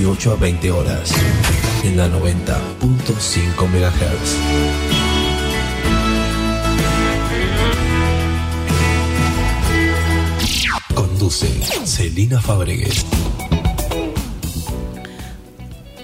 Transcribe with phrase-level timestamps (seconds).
[0.00, 1.12] 18 a 20 horas,
[1.84, 4.38] en la 90.5 MHz.
[11.84, 13.04] Celina Fabregues.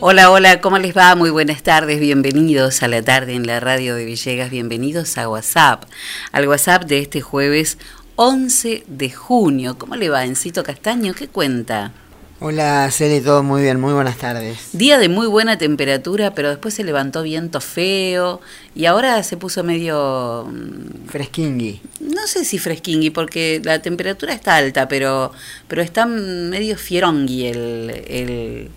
[0.00, 1.14] Hola, hola, ¿cómo les va?
[1.14, 5.84] Muy buenas tardes, bienvenidos a la tarde en la radio de Villegas, bienvenidos a WhatsApp,
[6.32, 7.78] al WhatsApp de este jueves
[8.16, 9.78] 11 de junio.
[9.78, 11.14] ¿Cómo le va, Encito Castaño?
[11.14, 11.94] ¿Qué cuenta?
[12.38, 14.58] Hola, Celi, todo muy bien, muy buenas tardes.
[14.72, 18.42] Día de muy buena temperatura, pero después se levantó viento feo
[18.74, 20.46] y ahora se puso medio...
[20.52, 21.80] mm, Fresquingui.
[22.00, 25.32] No sé si fresquingui, porque la temperatura está alta, pero,
[25.66, 28.70] pero está medio fierongui el, el,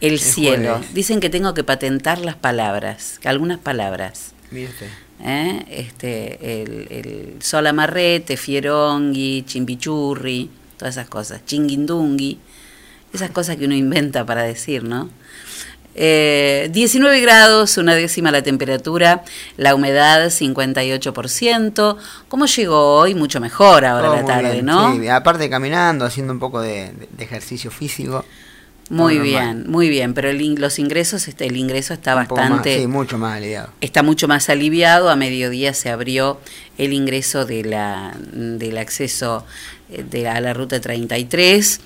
[0.00, 0.76] el cielo.
[0.76, 0.94] jueves.
[0.94, 4.32] Dicen que tengo que patentar las palabras, algunas palabras.
[4.50, 4.88] Mire usted.
[5.22, 5.66] ¿eh?
[5.68, 12.38] Este, el, el sol amarrete, fierongui, chimbichurri, todas esas cosas, chinguindungui,
[13.16, 15.10] esas cosas que uno inventa para decir, ¿no?
[15.98, 19.24] Eh, 19 grados, una décima la temperatura,
[19.56, 21.96] la humedad 58%.
[22.28, 23.14] ¿Cómo llegó hoy?
[23.14, 24.94] Mucho mejor ahora la tarde, bien, ¿no?
[24.94, 28.24] Sí, aparte caminando, haciendo un poco de, de ejercicio físico.
[28.88, 32.50] Muy bien, muy bien, pero el los ingresos, este, el ingreso está Un poco más,
[32.50, 32.78] bastante...
[32.78, 33.70] sí, mucho más aliviado.
[33.80, 35.08] está mucho más aliviado.
[35.10, 36.38] A mediodía se abrió
[36.78, 39.44] el ingreso de la, del acceso
[39.88, 41.80] de, a la ruta 33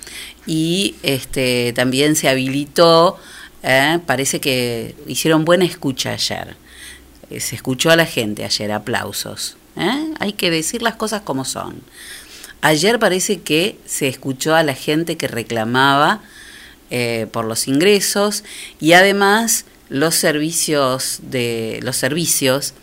[0.47, 3.17] y este, también se habilitó,
[3.63, 6.55] eh, parece que hicieron buena escucha ayer.
[7.29, 9.57] Eh, Se escuchó a la gente ayer, aplausos.
[9.77, 10.13] ¿eh?
[10.19, 11.81] Hay que decir las cosas como son.
[12.61, 16.21] Ayer parece que se escuchó a la gente que reclamaba
[16.91, 18.43] eh, por los ingresos
[18.79, 22.73] y además los servicios de los servicios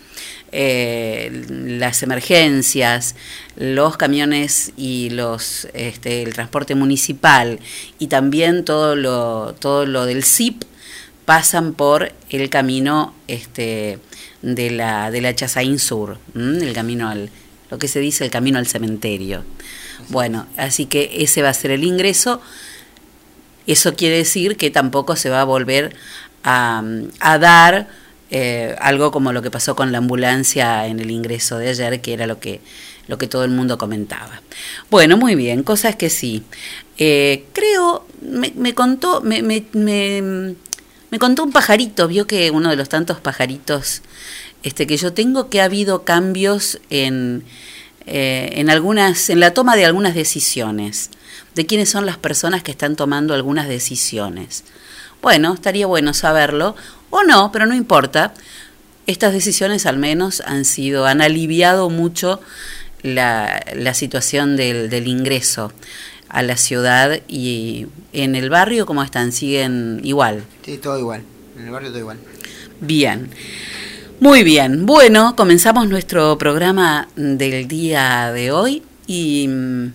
[0.51, 3.15] eh, las emergencias
[3.59, 7.59] los camiones y los este, el transporte municipal
[7.99, 10.63] y también todo lo todo lo del SIP
[11.25, 13.99] pasan por el camino este
[14.43, 17.31] de la de la Chazaín Sur el camino al
[17.69, 19.43] lo que se dice el camino al cementerio.
[20.09, 22.41] Bueno así que ese va a ser el ingreso.
[23.67, 25.95] Eso quiere decir que tampoco se va a volver
[26.45, 26.83] a,
[27.21, 27.89] a dar
[28.31, 32.13] eh, algo como lo que pasó con la ambulancia en el ingreso de ayer, que
[32.13, 32.61] era lo que,
[33.09, 34.43] lo que todo el mundo comentaba.
[34.91, 36.45] Bueno, muy bien, cosas que sí.
[36.99, 42.77] Eh, creo, me, me contó, me, me, me, contó un pajarito, vio que uno de
[42.77, 44.03] los tantos pajaritos
[44.63, 47.45] este, que yo tengo que ha habido cambios en,
[48.07, 51.11] eh, en, algunas, en la toma de algunas decisiones,
[51.55, 54.65] de quiénes son las personas que están tomando algunas decisiones.
[55.23, 56.77] Bueno, estaría bueno saberlo,
[57.11, 58.35] o no, pero no importa.
[59.07, 62.41] Estas decisiones al menos han sido, han aliviado mucho
[63.03, 65.73] la, la situación del, del ingreso
[66.29, 69.33] a la ciudad y en el barrio, ¿cómo están?
[69.33, 70.45] ¿Siguen igual?
[70.65, 71.23] Sí, todo igual.
[71.59, 72.19] En el barrio todo igual.
[72.81, 73.29] Bien.
[74.21, 74.85] Muy bien.
[74.85, 79.93] Bueno, comenzamos nuestro programa del día de hoy y mm,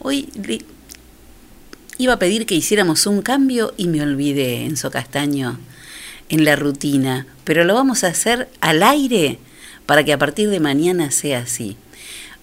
[0.00, 0.64] hoy le-
[1.98, 5.58] iba a pedir que hiciéramos un cambio y me olvidé, Enzo Castaño,
[6.28, 9.38] en la rutina, pero lo vamos a hacer al aire
[9.86, 11.76] para que a partir de mañana sea así.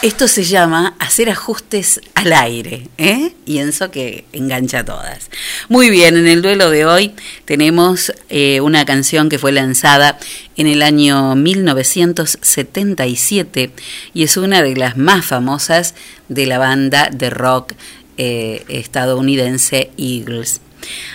[0.00, 3.32] Esto se llama hacer ajustes al aire, ¿eh?
[3.46, 5.28] Y Enzo que engancha a todas.
[5.68, 7.14] Muy bien, en el duelo de hoy
[7.46, 10.16] tenemos eh, una canción que fue lanzada
[10.56, 13.72] en el año 1977
[14.14, 15.96] y es una de las más famosas
[16.28, 17.72] de la banda de rock
[18.18, 20.60] eh, estadounidense Eagles.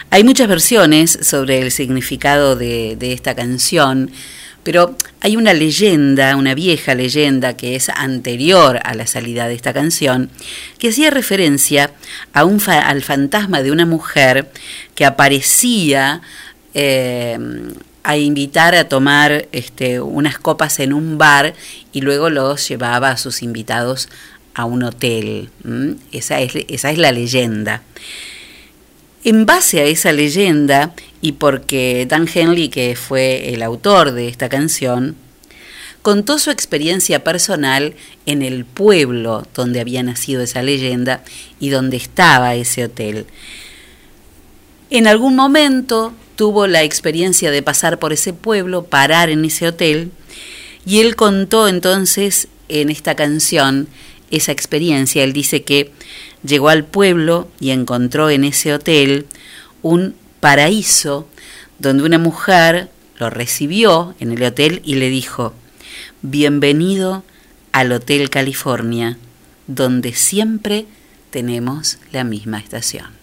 [0.09, 4.11] Hay muchas versiones sobre el significado de esta canción,
[4.63, 9.73] pero hay una leyenda, una vieja leyenda que es anterior a la salida de esta
[9.73, 10.29] canción,
[10.77, 11.91] que hacía referencia
[12.33, 14.49] al fantasma de una mujer
[14.95, 16.21] que aparecía
[16.73, 17.37] eh,
[18.03, 21.53] a invitar a tomar este, unas copas en un bar
[21.91, 24.09] y luego los llevaba a sus invitados
[24.53, 25.49] a un hotel.
[26.11, 27.81] esa es la leyenda.
[29.23, 30.93] En base a esa leyenda,
[31.23, 35.15] y porque Dan Henley, que fue el autor de esta canción,
[36.01, 41.23] contó su experiencia personal en el pueblo donde había nacido esa leyenda
[41.61, 43.25] y donde estaba ese hotel.
[44.89, 50.11] En algún momento tuvo la experiencia de pasar por ese pueblo, parar en ese hotel,
[50.85, 53.87] y él contó entonces en esta canción
[54.29, 55.23] esa experiencia.
[55.23, 55.89] Él dice que
[56.45, 59.25] llegó al pueblo y encontró en ese hotel
[59.83, 61.25] un paraíso
[61.79, 65.53] donde una mujer lo recibió en el hotel y le dijo,
[66.21, 67.23] bienvenido
[67.71, 69.17] al Hotel California,
[69.67, 70.85] donde siempre
[71.29, 73.22] tenemos la misma estación.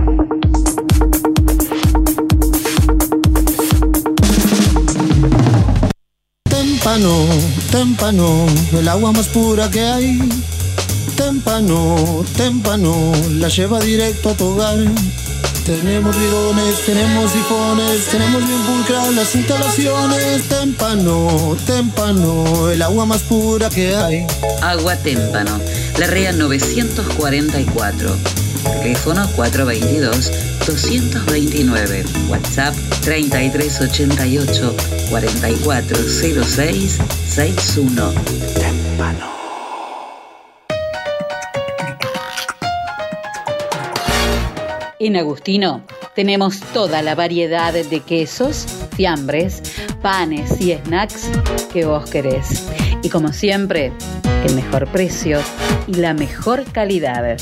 [6.91, 7.23] Témpano,
[7.71, 8.45] témpano,
[8.77, 10.19] el agua más pura que hay.
[11.15, 14.77] Témpano, témpano, la lleva directo a tu hogar.
[15.65, 20.49] Tenemos bidones, tenemos sifones, tenemos bien pulcras las instalaciones.
[20.49, 24.27] Témpano, témpano, el agua más pura que hay.
[24.61, 25.61] Agua Témpano,
[25.97, 28.17] La Rea 944.
[28.81, 32.03] Teléfono 422-229.
[32.27, 34.75] WhatsApp 3388
[35.09, 38.13] 4406 61.
[44.99, 45.83] En Agustino
[46.15, 49.63] tenemos toda la variedad de quesos, fiambres,
[50.01, 51.27] panes y snacks
[51.73, 52.67] que vos querés.
[53.01, 53.91] Y como siempre,
[54.45, 55.39] el mejor precio
[55.87, 57.37] y la mejor calidad.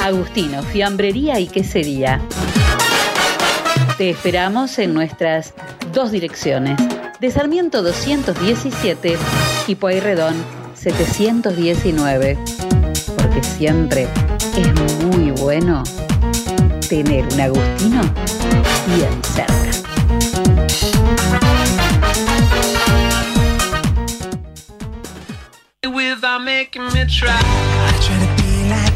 [0.00, 2.22] Agustino, fiambrería y quesería.
[3.98, 5.54] Te esperamos en nuestras
[5.92, 6.78] dos direcciones,
[7.18, 9.16] de Sarmiento 217
[9.66, 10.36] y Pueyrredón
[10.74, 12.38] 719.
[13.16, 14.06] Porque siempre
[14.56, 15.82] es muy bueno
[16.88, 18.02] tener un Agustino
[18.86, 19.58] bien cerca.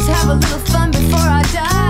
[0.00, 1.89] Is have a little fun before I die.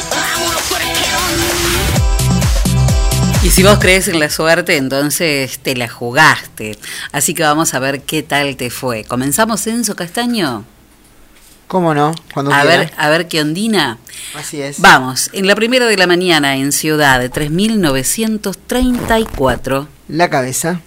[3.51, 6.79] Y si vos crees en la suerte, entonces te la jugaste.
[7.11, 9.03] Así que vamos a ver qué tal te fue.
[9.03, 10.63] ¿Comenzamos, Enzo Castaño?
[11.67, 12.15] ¿Cómo no?
[12.33, 12.77] Cuando A quiera.
[12.77, 13.97] ver, a ver qué ondina.
[14.35, 14.79] Así es.
[14.79, 19.87] Vamos, en la primera de la mañana en Ciudad, 3.934.
[20.07, 20.79] La cabeza.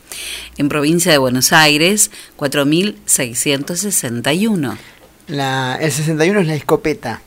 [0.57, 4.79] En provincia de Buenos Aires, 4.661.
[5.27, 7.21] La, el 61 es la escopeta.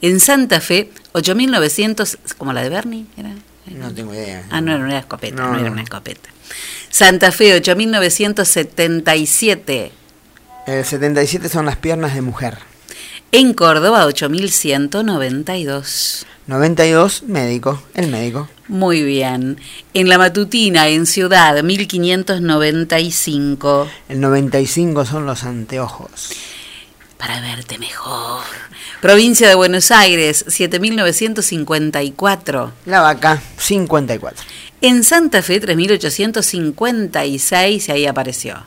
[0.00, 3.30] En Santa Fe, 8.900, como la de Bernie, ¿era?
[3.66, 4.44] No tengo idea.
[4.50, 6.28] Ah, no, no era escopeta, no, No, era una escopeta.
[6.90, 9.90] Santa Fe, 8.977.
[10.66, 12.58] El 77 son las piernas de mujer.
[13.32, 16.24] En Córdoba, 8.192.
[16.46, 17.82] 92, médico.
[17.94, 18.48] El médico.
[18.68, 19.58] Muy bien.
[19.94, 23.88] En la matutina, en Ciudad, 1595.
[24.08, 26.32] El 95 son los anteojos.
[27.16, 28.42] Para verte mejor.
[29.02, 32.72] Provincia de Buenos Aires, 7954.
[32.86, 34.44] La vaca, 54.
[34.80, 38.62] En Santa Fe, 3856, y ahí apareció.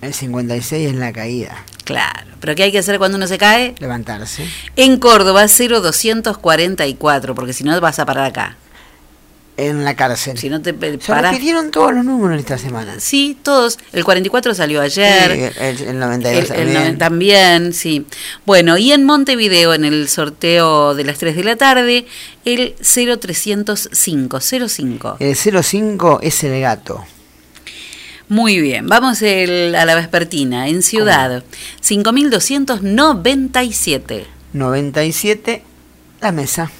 [0.00, 1.64] El 56 es la caída.
[1.82, 2.30] Claro.
[2.38, 3.74] ¿Pero qué hay que hacer cuando uno se cae?
[3.80, 4.48] Levantarse.
[4.76, 8.56] En Córdoba, 0244, porque si no vas a parar acá.
[9.58, 10.38] En la cárcel.
[10.38, 12.94] Si no te Se repitieron todos los números esta semana.
[12.98, 13.78] Sí, todos.
[13.92, 15.52] El 44 salió ayer.
[15.52, 16.74] Sí, el, el 92 El- el también.
[16.94, 18.06] noven- también, sí.
[18.46, 22.06] Bueno, y en Montevideo, en el sorteo de las 3 de la tarde,
[22.46, 25.16] el 0305, 05.
[25.20, 27.04] El 05 es el gato.
[28.28, 31.44] Muy bien, vamos el- a la vespertina, en Ciudad,
[31.82, 34.26] 5297.
[34.54, 35.62] 97,
[36.20, 36.70] la mesa.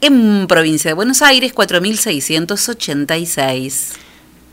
[0.00, 3.94] En provincia de Buenos Aires, 4686.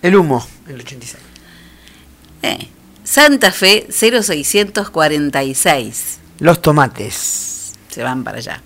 [0.01, 1.21] El humo, el 86.
[2.41, 2.67] Eh,
[3.03, 6.17] Santa Fe, 0646.
[6.39, 7.73] Los tomates.
[7.89, 8.63] Se van para allá.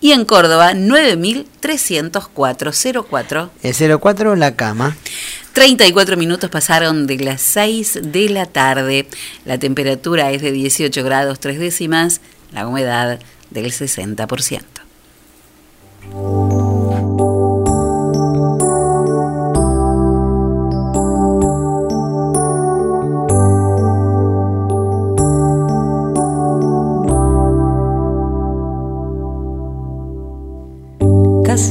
[0.00, 2.72] Y en Córdoba, 9304.
[3.08, 3.52] 04.
[3.62, 4.96] El 04, la cama.
[5.52, 9.06] 34 minutos pasaron de las 6 de la tarde.
[9.44, 12.20] La temperatura es de 18 grados 3 décimas,
[12.52, 14.71] la humedad del 60%.
[16.02, 16.18] Casi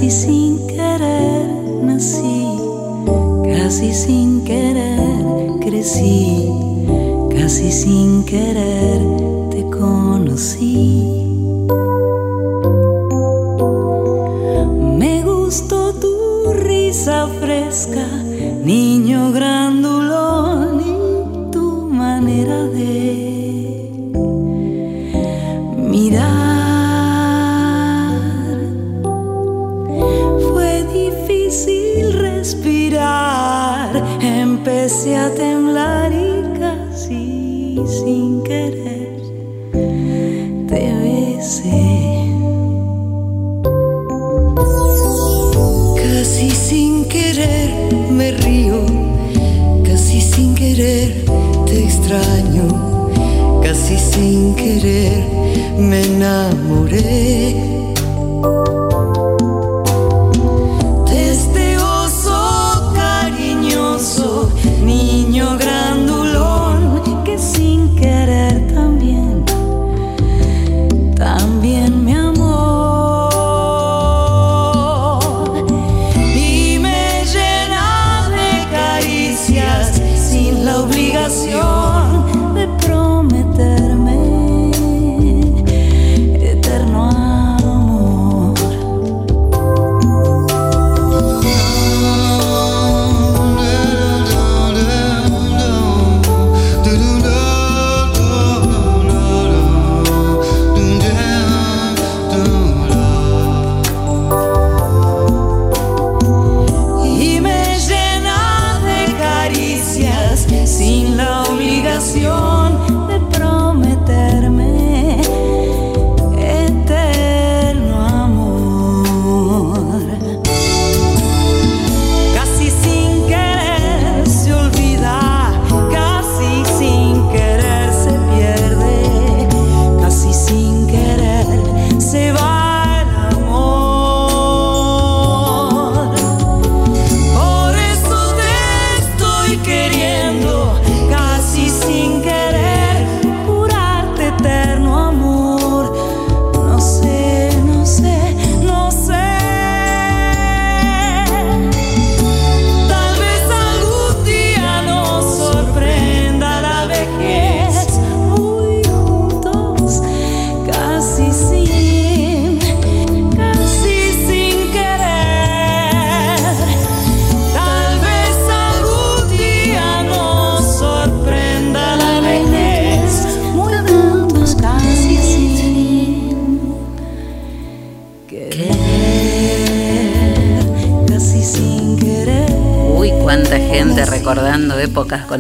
[0.10, 1.50] sin querer
[1.84, 2.48] nací,
[3.44, 5.26] casi sin querer
[5.60, 6.48] crecí,
[7.30, 9.02] casi sin querer
[9.50, 11.31] te conocí.
[16.92, 18.06] Tu risa fresca,
[18.66, 23.90] niño grandulón y tu manera de
[25.78, 26.52] mirar.
[30.52, 38.91] Fue difícil respirar, empecé a temblar y casi sin querer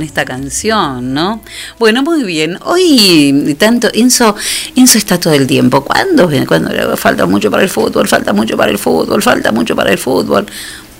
[0.01, 1.41] con esta canción, ¿no?
[1.77, 2.57] Bueno, muy bien.
[2.65, 4.35] Hoy tanto Enzo,
[4.75, 5.83] Enzo está todo el tiempo.
[5.83, 6.27] ¿Cuándo?
[6.47, 9.99] Cuando falta mucho para el fútbol, falta mucho para el fútbol, falta mucho para el
[9.99, 10.47] fútbol.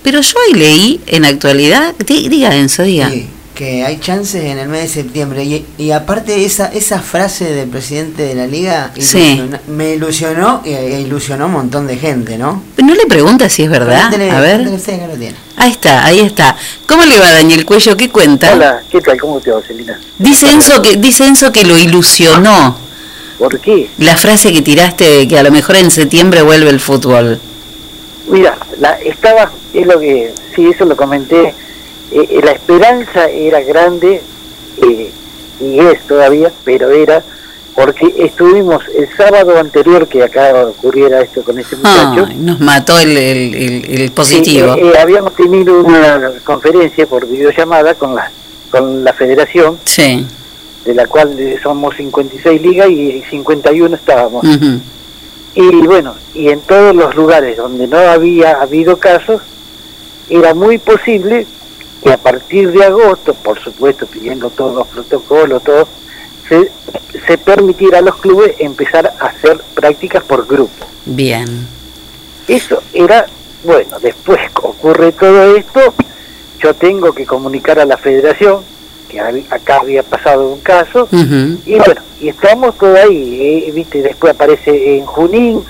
[0.04, 3.10] Pero yo hoy leí en actualidad, di- diga Enzo, diga.
[3.10, 3.26] Sí,
[3.56, 5.44] que hay chances en el mes de septiembre.
[5.44, 9.42] Y, y aparte esa, esa frase del presidente de la liga Sí.
[9.68, 12.62] me ilusionó e, e ilusionó un montón de gente, ¿no?
[12.78, 14.12] No le pregunta si es verdad.
[14.14, 14.58] A ver.
[14.62, 15.36] pregúntele usted que lo tiene.
[15.62, 16.56] Ahí está, ahí está.
[16.88, 17.96] ¿Cómo le va Daniel Cuello?
[17.96, 18.52] ¿Qué cuenta?
[18.52, 19.20] Hola, ¿qué tal?
[19.20, 19.96] ¿Cómo te va, Celina?
[20.18, 22.76] Dice Enzo que, dice Enzo que lo ilusionó.
[23.38, 23.88] ¿Por qué?
[23.98, 27.38] La frase que tiraste de que a lo mejor en septiembre vuelve el fútbol.
[28.26, 31.54] Mira, la, estaba, es lo que, sí, eso lo comenté, eh,
[32.10, 34.20] eh, la esperanza era grande,
[34.82, 35.12] eh,
[35.60, 37.22] y es todavía, pero era,
[37.74, 42.98] porque estuvimos el sábado anterior que acá ocurriera esto con este muchacho, Ay, nos mató
[42.98, 44.74] el, el- el- el positivo.
[44.74, 48.30] Eh, eh, habíamos tenido una conferencia por videollamada con la,
[48.70, 50.26] con la federación, Sí.
[50.84, 54.44] de la cual somos 56 ligas y 51 estábamos.
[54.44, 54.80] Ujú.
[55.54, 59.40] Y bueno, y en todos los lugares donde no había habido casos,
[60.28, 61.46] era muy posible
[62.02, 65.86] que a partir de agosto, por supuesto pidiendo todos los protocolos, todo,
[66.52, 70.86] se, se permitiera a los clubes empezar a hacer prácticas por grupo.
[71.06, 71.66] Bien.
[72.46, 73.26] Eso era,
[73.64, 75.80] bueno, después que ocurre todo esto,
[76.60, 78.60] yo tengo que comunicar a la federación
[79.08, 84.32] que acá había pasado un caso, y bueno, y estamos todo ahí, eh, viste, después
[84.32, 85.62] aparece en Junín,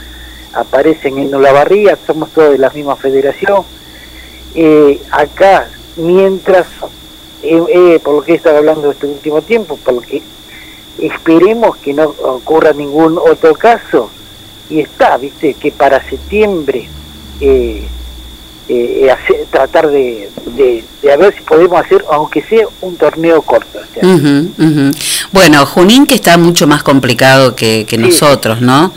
[0.53, 3.65] aparecen en Olavarría, somos todos de la misma federación.
[4.55, 6.67] Eh, acá, mientras,
[7.43, 10.23] eh, eh, por lo que he estado hablando este último tiempo, por lo que
[10.99, 14.11] esperemos que no ocurra ningún otro caso,
[14.71, 16.89] y está, viste, que para septiembre
[17.41, 17.83] eh,
[18.69, 23.43] eh, hacer- tratar de, de, de a ver si podemos hacer, aunque sea un torneo
[23.43, 23.79] corto.
[23.81, 24.03] o sea.
[25.33, 28.93] Bueno, Junín que está mucho más complicado que, que nosotros, ¿no?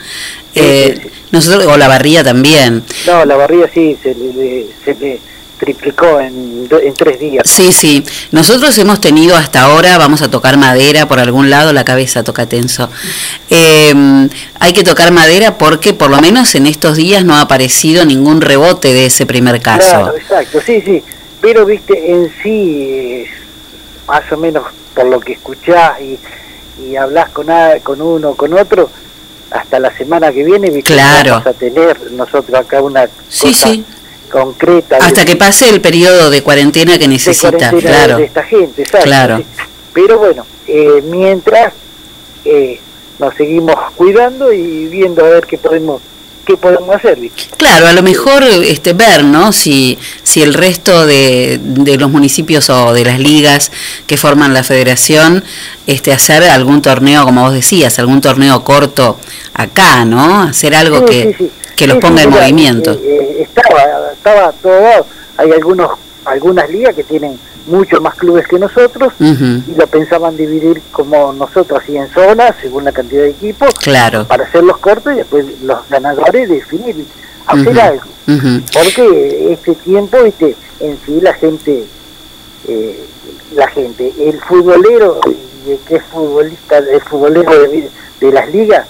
[0.53, 2.83] Eh, Nosotros, o la barría también.
[3.07, 5.19] No, la barriga sí, se le, le- se le
[5.65, 7.43] triplicó en, en tres días.
[7.49, 8.03] Sí, sí.
[8.31, 12.45] Nosotros hemos tenido hasta ahora, vamos a tocar madera por algún lado, la cabeza toca
[12.45, 12.89] tenso.
[13.49, 13.93] Eh,
[14.59, 18.39] hay que tocar madera porque por lo menos en estos días no ha aparecido ningún
[18.41, 19.79] rebote de ese primer caso.
[19.89, 21.03] Claro, exacto, sí, sí.
[21.41, 23.25] Pero, viste, en sí,
[24.07, 24.63] más o menos
[24.93, 26.17] por lo que escuchás y,
[26.83, 27.47] y hablas con,
[27.83, 28.89] con uno con otro,
[29.51, 31.31] hasta la semana que viene, viste, Claro.
[31.31, 33.85] vamos a tener nosotros acá una Sí, cosa sí.
[34.39, 34.97] Concreta.
[34.99, 38.17] de- Hasta que pase el periodo de cuarentena que de necesita, cuarentena claro.
[38.17, 39.43] de esta gente, exacto, Claro.
[39.93, 41.73] Pero bueno, eh, mientras
[42.43, 42.79] eh,
[43.19, 46.01] nos seguimos cuidando y viendo a ver qué podemos
[46.45, 47.17] qué podemos hacer.
[47.57, 49.51] Claro, a lo mejor este ver, ¿no?
[49.51, 53.71] Si, si el resto de, de los municipios o de las ligas
[54.05, 55.43] que forman la federación,
[55.87, 59.17] este hacer algún torneo, como vos decías, algún torneo corto
[59.55, 60.43] acá, ¿no?
[60.43, 61.51] Hacer algo Sí, que, sí, sí.
[61.75, 62.91] Que los ponga en movimiento.
[62.93, 62.99] eh,
[63.39, 65.05] eh, estaba, estaba todo.
[65.37, 65.91] Hay algunos,
[66.25, 71.81] algunas ligas que tienen muchos más clubes que nosotros y lo pensaban dividir como nosotros
[71.81, 74.23] así en zonas según la cantidad de equipos Claro.
[74.27, 76.95] para hacer los cortos y después los ganadores definir
[77.47, 78.03] hacer algo
[78.71, 81.85] porque este tiempo este en sí la gente
[82.67, 82.99] eh,
[83.55, 85.19] la gente el futbolero
[85.87, 88.85] que es futbolista el futbolero de, de las ligas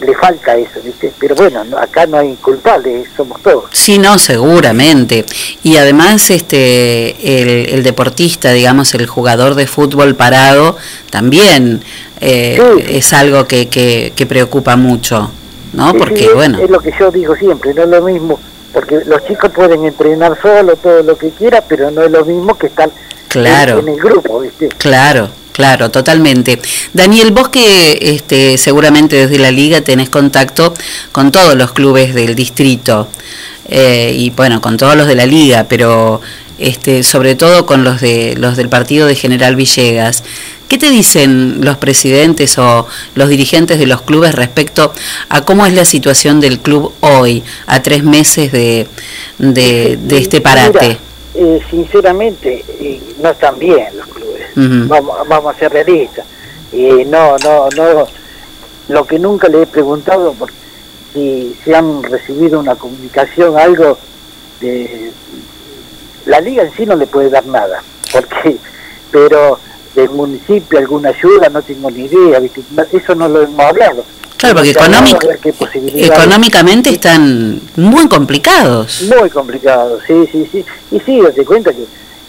[0.00, 1.12] le falta eso ¿viste?
[1.18, 5.24] pero bueno no- acá no hay culpables somos todos Sí, no, seguramente.
[5.62, 10.76] Y además, este, el, el deportista, digamos, el jugador de fútbol parado,
[11.10, 11.82] también
[12.20, 15.30] eh, es algo que, que, que preocupa mucho,
[15.72, 15.92] ¿no?
[15.92, 18.40] Sí, Porque, sí, bueno, es lo que yo digo siempre, no es lo mismo,
[18.72, 22.56] porque los chicos pueden entrenar solo todo lo que quiera, pero no es lo mismo
[22.58, 22.90] que estar
[23.28, 23.78] Claro.
[23.80, 24.68] en, en el grupo, ¿viste?
[24.78, 26.60] claro, claro, totalmente.
[26.92, 30.74] Daniel, vos que este, seguramente desde la liga tenés contacto
[31.12, 33.08] con todos los clubes del distrito
[33.66, 36.20] eh, y, bueno, con todos los de la liga, pero
[36.58, 40.22] este, sobre todo con los de los del partido de General Villegas.
[40.68, 44.92] ¿Qué te dicen los presidentes o los dirigentes de los clubes respecto
[45.30, 48.86] a cómo es la situación del club hoy, a tres meses de,
[50.10, 50.98] este parate?
[51.34, 54.25] Eh, sinceramente, eh, no están bien los clubes.
[54.56, 56.24] Vamos, vamos a ser realistas.
[56.72, 58.06] Eh, no, no, no.
[58.88, 60.34] Lo que nunca le he preguntado,
[61.12, 63.98] si, si han recibido una comunicación, algo
[64.60, 65.12] de.
[66.24, 67.82] La liga en sí no le puede dar nada,
[68.12, 68.56] porque,
[69.12, 69.60] pero
[69.94, 72.62] del municipio alguna ayuda, no tengo ni idea, ¿viste?
[72.92, 74.04] eso no lo hemos hablado.
[74.36, 75.54] Claro, porque
[76.04, 79.10] económicamente están muy complicados.
[79.18, 80.64] muy complicado, sí, sí, sí.
[80.90, 81.86] Y sí, date cuenta que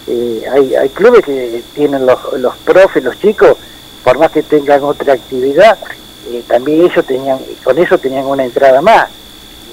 [0.08, 3.58] eh, hay, hay clubes que tienen los, los profes, los chicos,
[4.04, 5.78] por más que tengan otra actividad,
[6.30, 9.10] eh, también ellos tenían, con eso tenían una entrada más.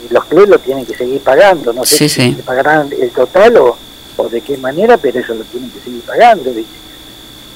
[0.09, 2.43] Y los clubes lo tienen que seguir pagando, no sé Sí, si sí.
[2.45, 3.76] pagarán el total o,
[4.16, 6.51] o de qué manera, pero eso lo tienen que seguir pagando.
[6.53, 6.72] ¿viste?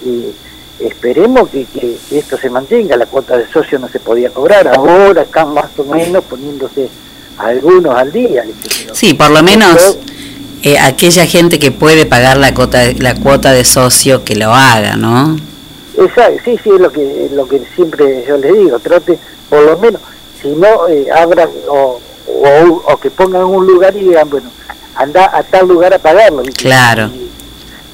[0.04, 0.32] Y
[0.80, 5.22] esperemos que, que esto se mantenga, la cuota de socio no se podía cobrar, ahora
[5.22, 6.88] están más o menos poniéndose
[7.38, 8.44] algunos al día.
[8.92, 9.98] Sí, por lo menos
[10.62, 14.96] eh, aquella gente que puede pagar la cuota, la cuota de socio que lo haga,
[14.96, 15.36] ¿no?
[15.96, 19.62] Exacto, sí, sí, es lo que, es lo que siempre yo les digo, trate, por
[19.62, 20.00] lo menos,
[20.40, 24.50] si no, eh, abran o, o, o que pongan un lugar y digan, bueno,
[24.94, 26.62] anda a tal lugar a pagarlo, ¿viste?
[26.62, 27.10] Claro.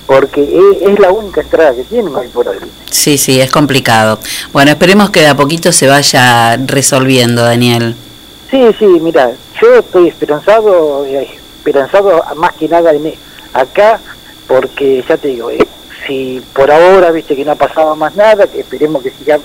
[0.07, 2.59] porque es, es la única entrada que tienen hoy por hoy.
[2.91, 4.19] Sí, sí, es complicado.
[4.53, 7.97] Bueno, esperemos que de a poquito se vaya resolviendo, Daniel.
[8.51, 11.29] Sí, sí, mira, yo estoy esperanzado, eh,
[11.65, 13.19] esperanzado más que nada en e-
[13.55, 13.99] acá,
[14.47, 15.67] porque ya te digo, eh,
[16.07, 19.39] si por ahora viste que no ha pasado más nada, esperemos que siga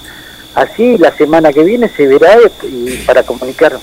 [0.53, 3.80] así, la semana que viene se verá esto, y para comunicar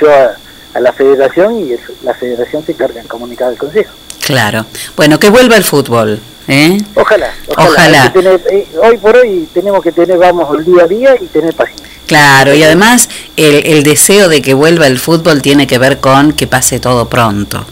[0.00, 0.34] yo a,
[0.74, 3.94] a la federación y eso, la federación se encarga en comunicar al consejo.
[4.24, 4.66] Claro.
[4.96, 6.76] Bueno, que vuelva el fútbol, ¿eh?
[6.96, 8.12] Ojalá, ojalá.
[8.12, 11.54] Tener, eh, hoy por hoy tenemos que tener, vamos, el día a día y tener
[11.54, 11.86] paciencia.
[12.06, 16.32] Claro, y además el, el deseo de que vuelva el fútbol tiene que ver con
[16.32, 17.66] que pase todo pronto,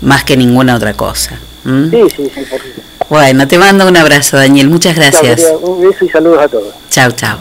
[0.00, 1.38] más que ninguna otra cosa.
[1.64, 2.60] Sí, sí, sí, por.
[3.08, 4.68] Bueno, te mando un abrazo, Daniel.
[4.68, 5.46] Muchas gracias.
[5.60, 6.74] Un beso y saludos a todos.
[6.90, 7.38] Chao, chao.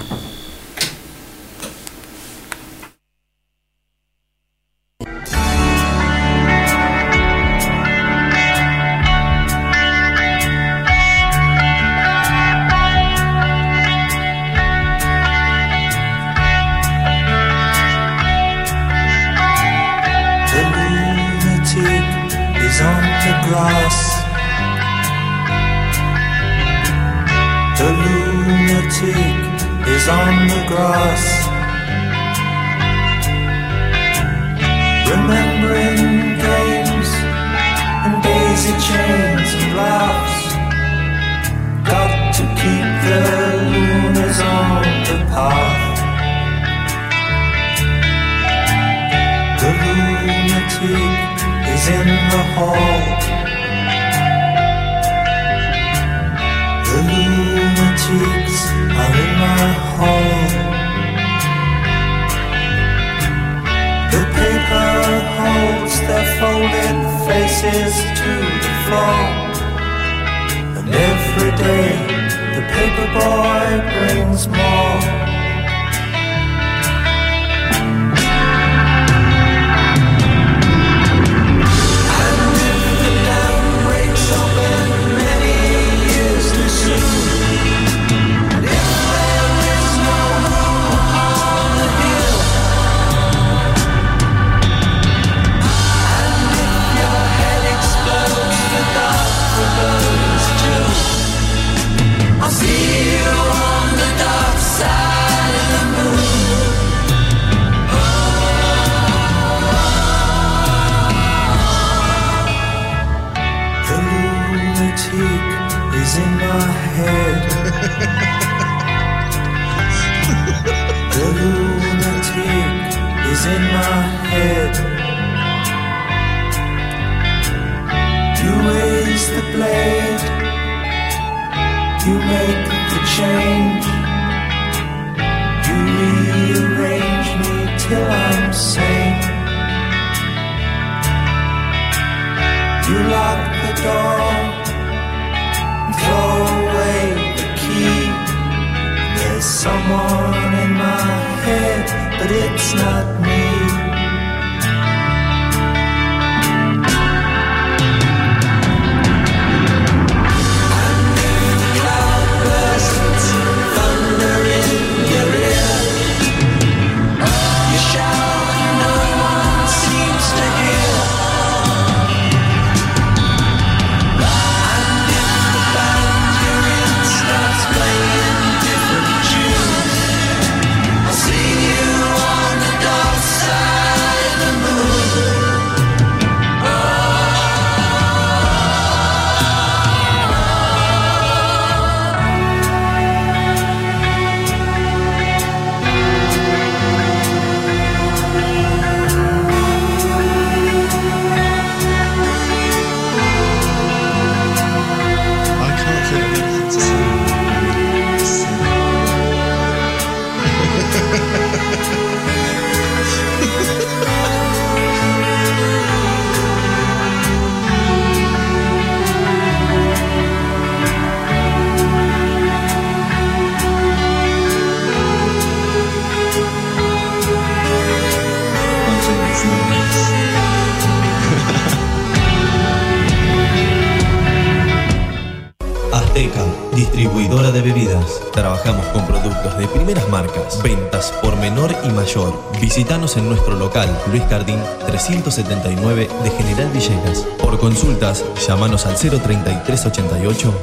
[242.74, 244.58] Visítanos en nuestro local, Luis Cardín
[244.88, 247.26] 379 de General Villegas.
[247.38, 250.54] Por consultas, llámanos al 03388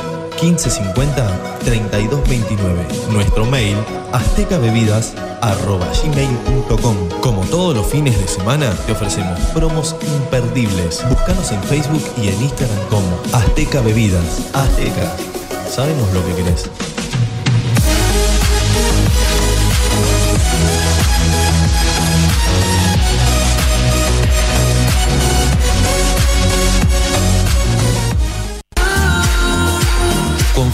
[0.40, 2.86] 1550 3229.
[3.10, 3.76] Nuestro mail
[4.12, 6.96] aztecabebidas@gmail.com.
[7.20, 11.04] Como todos los fines de semana, te ofrecemos promos imperdibles.
[11.10, 14.48] Búscanos en Facebook y en Instagram como Azteca Bebidas.
[14.54, 15.14] Azteca.
[15.70, 16.70] Sabemos lo que querés.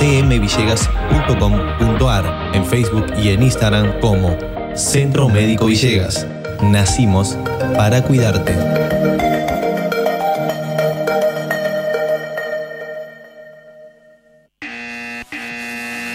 [0.00, 4.36] www.cmvillegas.com.ar, en Facebook y en Instagram como
[4.74, 6.26] Centro Médico Villegas.
[6.62, 7.36] Nacimos
[7.76, 8.99] para cuidarte.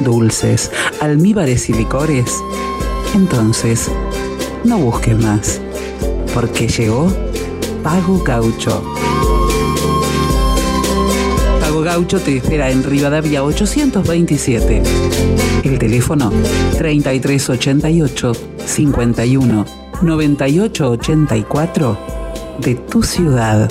[0.00, 0.70] dulces,
[1.00, 2.42] almíbares y licores,
[3.14, 3.90] entonces
[4.64, 5.60] no busques más,
[6.32, 7.08] porque llegó
[7.82, 8.82] Pago Gaucho.
[11.60, 14.82] Pago Gaucho te espera en Rivadavia 827.
[15.64, 16.30] El teléfono
[16.78, 18.32] 3388
[18.64, 19.66] 51
[20.02, 21.98] 9884
[22.60, 23.70] de tu ciudad.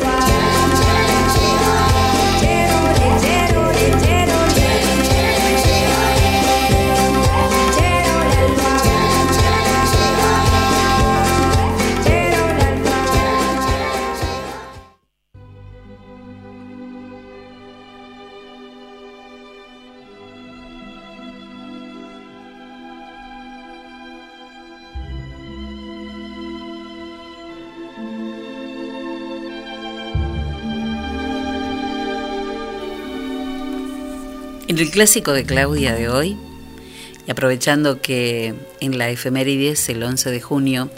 [34.81, 36.35] El clásico de Claudia de hoy,
[37.27, 40.89] y aprovechando que en la efemérides, el 11 de junio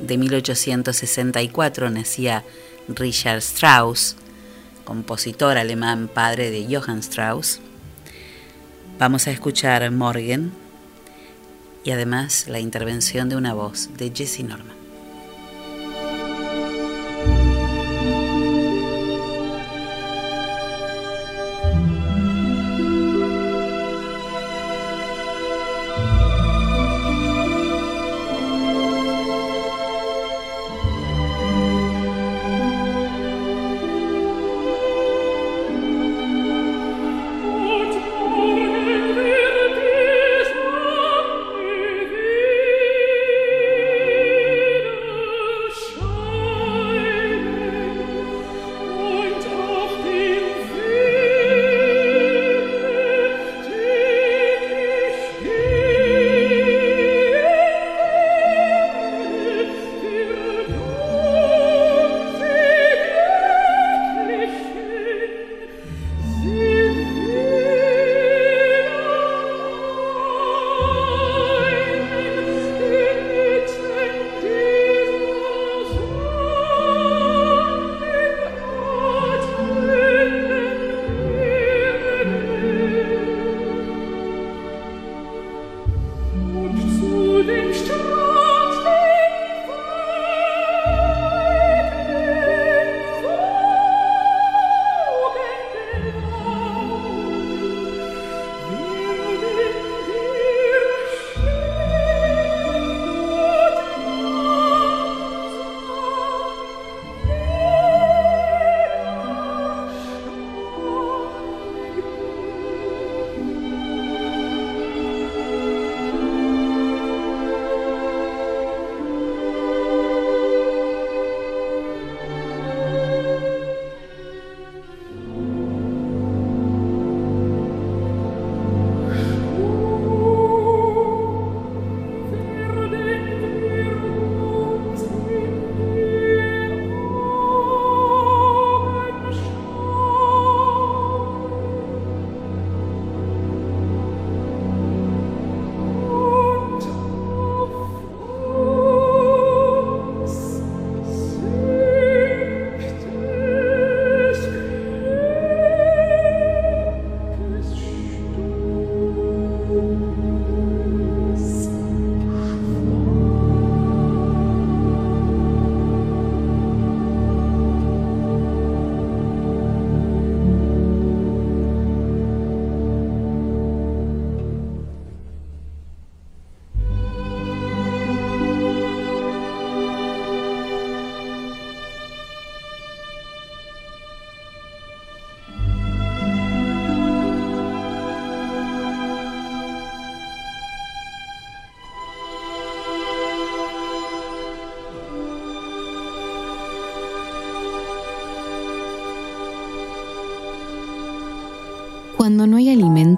[0.00, 2.42] de 1864, nacía
[2.88, 4.16] Richard Strauss,
[4.82, 7.60] compositor alemán, padre de Johann Strauss,
[8.98, 10.50] vamos a escuchar Morgen
[11.84, 14.81] y además la intervención de una voz de Jesse Norman.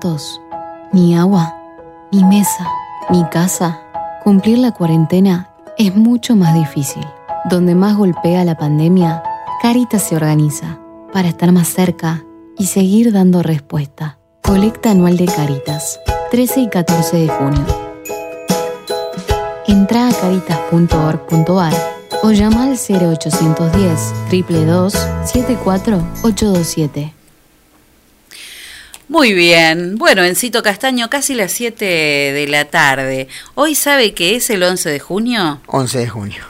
[0.05, 0.40] Alimentos,
[0.92, 1.57] ni agua,
[2.12, 2.68] ni mesa,
[3.11, 3.80] ni casa,
[4.22, 5.48] cumplir la cuarentena
[5.78, 7.02] es mucho más difícil.
[7.50, 9.22] Donde más golpea la pandemia,
[9.62, 10.78] Caritas se organiza
[11.12, 12.24] para estar más cerca
[12.59, 14.18] y seguir dando respuesta.
[14.42, 16.00] Colecta anual de Caritas,
[16.30, 17.64] 13 y 14 de junio.
[19.66, 21.72] Entra a caritas.org.ar
[22.22, 24.92] o llama al 0810 322
[25.24, 27.24] 74827.
[29.15, 33.29] Muy bien, bueno, en Cito Castaño, casi las 7 de la tarde.
[33.55, 35.61] ¿Hoy sabe que es el 11 de junio?
[35.69, 36.43] 11 de junio.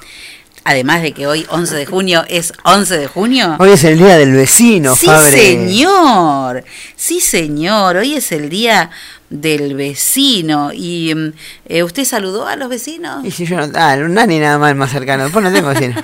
[0.64, 3.56] Además de que hoy 11 de junio es 11 de junio.
[3.58, 5.30] Hoy es el día del vecino, Sí, Fabre.
[5.30, 6.64] señor.
[6.96, 7.96] Sí, señor.
[7.96, 8.88] Hoy es el día
[9.28, 10.70] del vecino.
[10.72, 11.32] ¿Y mm,
[11.66, 13.26] eh, usted saludó a los vecinos?
[13.26, 13.70] Y si yo no.
[13.74, 15.24] Ah, nani nada más el más cercano.
[15.24, 16.02] Después no tengo vecino.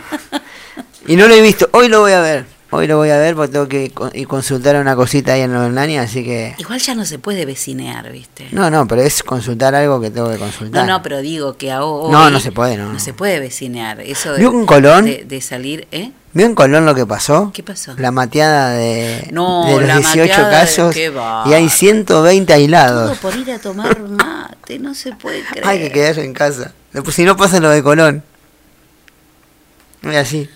[1.06, 1.70] y no lo he visto.
[1.72, 2.59] Hoy lo voy a ver.
[2.72, 3.92] Hoy lo voy a ver porque tengo que
[4.28, 6.54] consultar una cosita ahí en nani, así que.
[6.58, 8.46] Igual ya no se puede vecinear, ¿viste?
[8.52, 10.86] No, no, pero es consultar algo que tengo que No, consultar.
[10.86, 12.12] no, pero digo que ahora.
[12.12, 12.92] No, no se puede, no.
[12.92, 14.00] No se puede vecinear.
[14.00, 15.04] Eso de, ¿Vio en Colón?
[15.04, 16.12] de, de salir, ¿eh?
[16.32, 17.50] ¿Vio en Colón lo que pasó?
[17.52, 17.94] ¿Qué pasó?
[17.98, 22.04] La mateada de, No, de los la 18 mateada de- casos y hay 120
[22.52, 23.18] Todo aislados.
[23.18, 25.66] por ir a tomar mate, no se puede creer.
[25.66, 26.72] Hay que quedarse en casa.
[27.10, 28.22] Si no pasa lo de Colón.
[30.04, 30.48] Es así.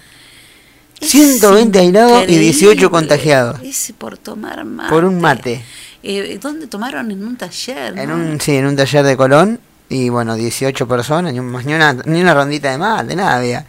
[1.00, 2.90] 120 aislados y 18 increíble.
[2.90, 3.60] contagiados.
[3.62, 4.88] Ese por tomar mate.
[4.90, 5.64] Por un mate.
[6.02, 7.10] Eh, ¿Dónde tomaron?
[7.10, 7.98] En un taller.
[7.98, 9.60] En un, sí, en un taller de Colón.
[9.88, 13.66] Y bueno, 18 personas, ni, un- ni una, ni una rondita de mate, nada había.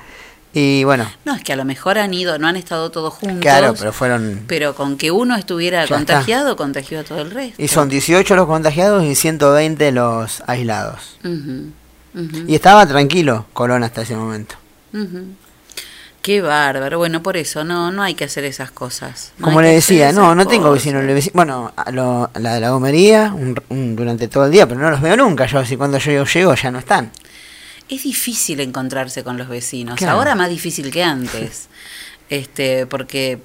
[0.54, 3.42] Y bueno, No, es que a lo mejor han ido, no han estado todos juntos.
[3.42, 4.44] claro, pero fueron.
[4.48, 7.62] pero con que uno estuviera contagiado, contagió a todo el resto.
[7.62, 11.18] Y son 18 los contagiados y 120 los aislados.
[12.48, 14.56] Y estaba tranquilo Colón hasta ese momento.
[14.94, 15.26] ujú.
[16.26, 16.98] Qué bárbaro.
[16.98, 19.32] Bueno, por eso no no hay que hacer esas cosas.
[19.38, 21.04] No Como le decía, no, no tengo vecinos.
[21.34, 24.90] Bueno, a lo- la de la gomería un- un- durante todo el día, pero no
[24.90, 25.46] los veo nunca.
[25.46, 27.12] Yo, así cuando yo llego ya no están.
[27.90, 29.98] Es difícil encontrarse con los vecinos.
[29.98, 30.18] Claro.
[30.18, 31.68] Ahora más difícil que antes.
[32.32, 33.38] este, porque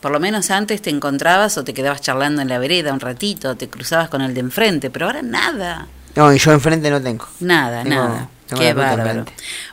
[0.00, 3.56] por lo menos antes te encontrabas o te quedabas charlando en la vereda un ratito,
[3.56, 5.88] te cruzabas con el de enfrente, pero ahora nada.
[6.14, 7.26] No, y yo enfrente no tengo.
[7.40, 8.28] Nada, Tengo- nada.
[8.58, 9.24] Qué bárbaro.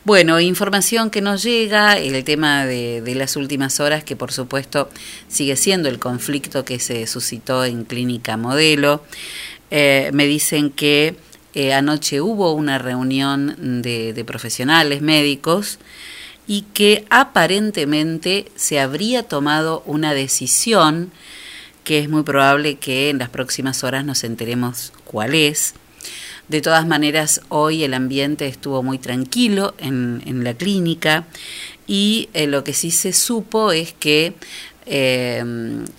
[0.03, 4.89] Bueno, información que nos llega, el tema de, de las últimas horas, que por supuesto
[5.28, 9.03] sigue siendo el conflicto que se suscitó en Clínica Modelo.
[9.71, 11.15] Eh, me dicen que
[11.53, 15.80] eh, anoche hubo una reunión de, de profesionales médicos
[16.47, 21.11] y que aparentemente se habría tomado una decisión
[21.84, 25.73] que es muy probable que en las próximas horas nos enteremos cuál es.
[26.47, 31.25] De todas maneras, hoy el ambiente estuvo muy tranquilo en, en la clínica
[31.87, 34.33] y eh, lo que sí se supo es que
[34.85, 35.43] eh,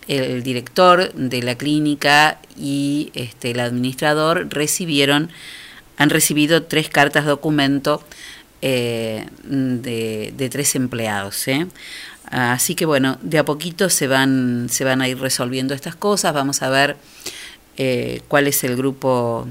[0.07, 5.29] el director de la clínica y este, el administrador recibieron,
[5.99, 8.03] han recibido tres cartas documento
[8.63, 11.45] eh, de, de tres empleados.
[12.25, 16.33] Así que bueno, de a poquito se van, se van a ir resolviendo estas cosas.
[16.33, 16.97] Vamos a ver
[18.29, 19.47] cuál es el grupo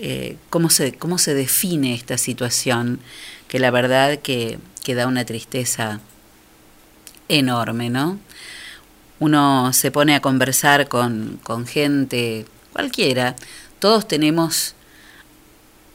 [0.00, 3.00] eh, cómo, se, cómo se define esta situación,
[3.48, 6.00] que la verdad que, que da una tristeza
[7.28, 8.18] enorme, ¿no?
[9.18, 13.34] Uno se pone a conversar con, con gente, cualquiera,
[13.80, 14.74] todos tenemos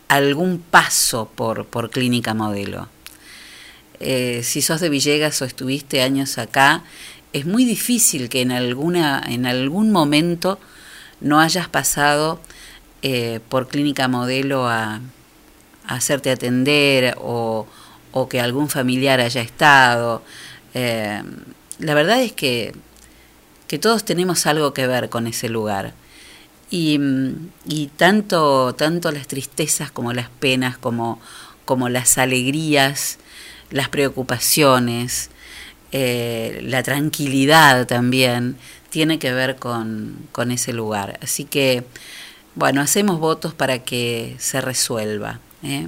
[0.07, 2.89] algún paso por, por clínica modelo.
[3.99, 6.83] Eh, si sos de Villegas o estuviste años acá,
[7.31, 10.59] es muy difícil que en, alguna, en algún momento
[11.21, 12.41] no hayas pasado
[13.03, 15.01] eh, por clínica modelo a,
[15.85, 17.67] hacerte atender o,
[18.13, 20.23] o que algún familiar haya estado.
[20.73, 21.21] Eh,
[21.79, 22.73] la verdad es que,
[23.67, 25.93] que todos tenemos algo que ver con ese lugar.
[26.71, 26.97] Y,
[27.65, 31.19] y tanto, tanto las tristezas como las penas, como,
[31.65, 33.19] como las alegrías,
[33.69, 35.29] las preocupaciones,
[35.91, 38.55] eh, la tranquilidad también,
[38.89, 41.19] tiene que ver con, con ese lugar.
[41.21, 41.83] Así que,
[42.55, 45.87] bueno, hacemos votos para que se resuelva, ¿eh?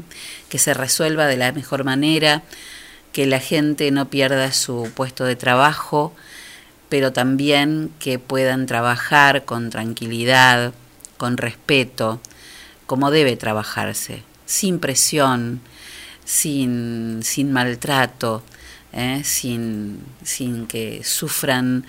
[0.49, 2.43] que se resuelva de la mejor manera,
[3.11, 6.13] que la gente no pierda su puesto de trabajo,
[6.89, 10.73] pero también que puedan trabajar con tranquilidad,
[11.17, 12.19] con respeto,
[12.85, 15.61] como debe trabajarse, sin presión,
[16.25, 18.43] sin, sin maltrato,
[18.91, 19.21] ¿eh?
[19.23, 21.85] sin, sin que sufran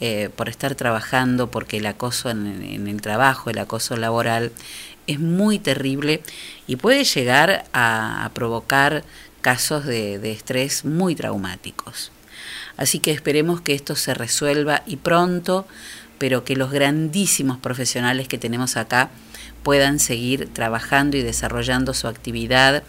[0.00, 4.52] eh, por estar trabajando, porque el acoso en, el trabajo, el acoso laboral,
[5.06, 6.22] es muy terrible
[6.66, 9.04] y puede llegar a, a provocar
[9.40, 12.12] casos de, de estrés muy traumáticos.
[12.76, 15.66] Así que esperemos que esto se resuelva y pronto,
[16.18, 19.10] pero que los grandísimos profesionales que tenemos acá
[19.62, 22.82] puedan seguir trabajando y desarrollando su actividad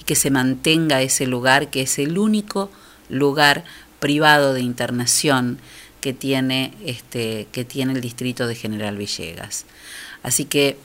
[0.00, 2.70] y que se mantenga ese lugar que es el único
[3.08, 3.64] lugar
[4.00, 5.58] privado de internación
[6.04, 9.64] que tiene este que tiene el distrito de General Villegas.
[10.22, 10.76] Así que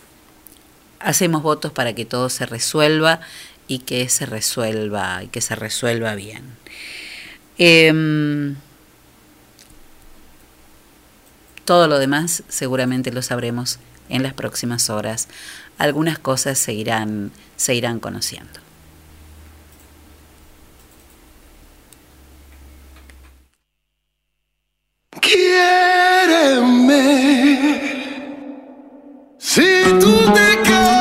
[1.01, 3.19] hacemos votos para que todo se resuelva
[3.67, 6.55] y que se resuelva y que se resuelva bien.
[7.57, 8.55] Em,
[11.65, 15.27] todo lo demás seguramente lo sabremos en las próximas horas.
[15.77, 18.68] Algunas cosas se irán, se irán conociendo.
[25.21, 27.03] Quiéreme.
[29.37, 30.98] Si tú te solo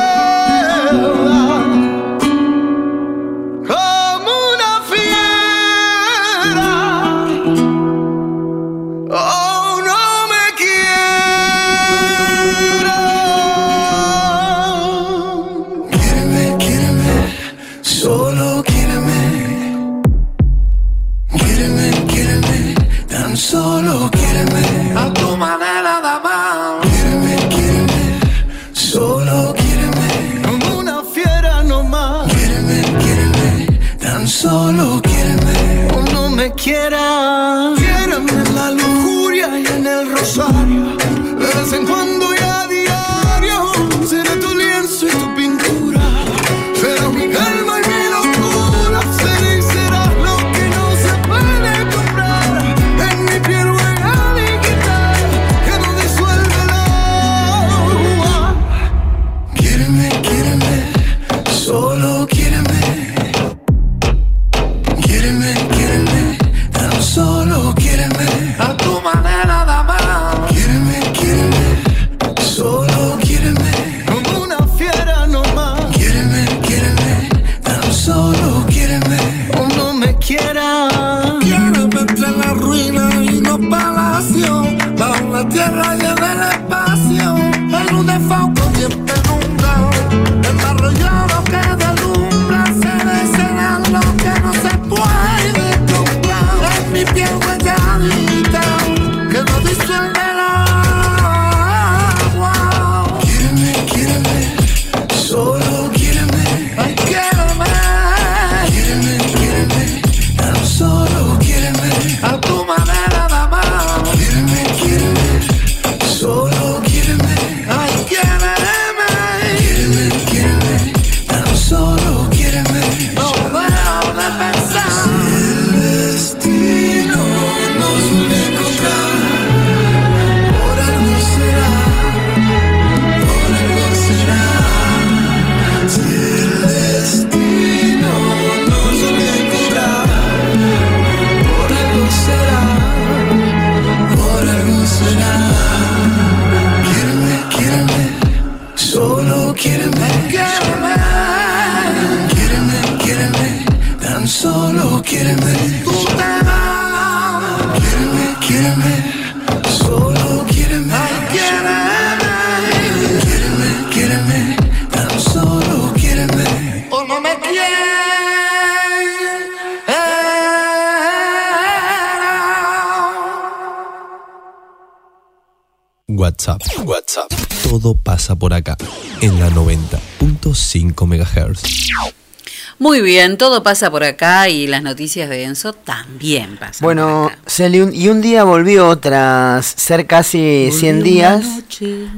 [182.99, 186.83] Muy bien, todo pasa por acá y las noticias de Enzo también pasan.
[186.85, 191.45] Bueno, Celi, un- y un día volvió, tras ser casi 100 días,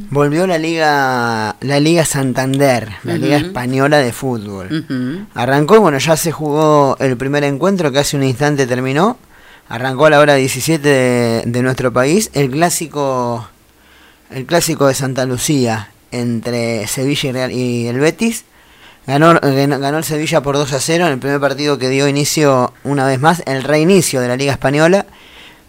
[0.10, 3.38] volvió la Liga la Liga Santander, la Liga.
[3.38, 5.28] Española de Fútbol.
[5.36, 9.20] Arrancó, y bueno, ya se jugó el primer encuentro que hace un instante terminó.
[9.70, 13.48] Arrancó a la hora 17 de, de nuestro país el clásico
[14.32, 18.46] el clásico de Santa Lucía entre Sevilla y, Real- y el Betis.
[19.08, 22.72] Ganó, ganó, el Sevilla por 2 a 0 en el primer partido que dio inicio
[22.84, 25.08] una vez más, el reinicio de la Liga Española.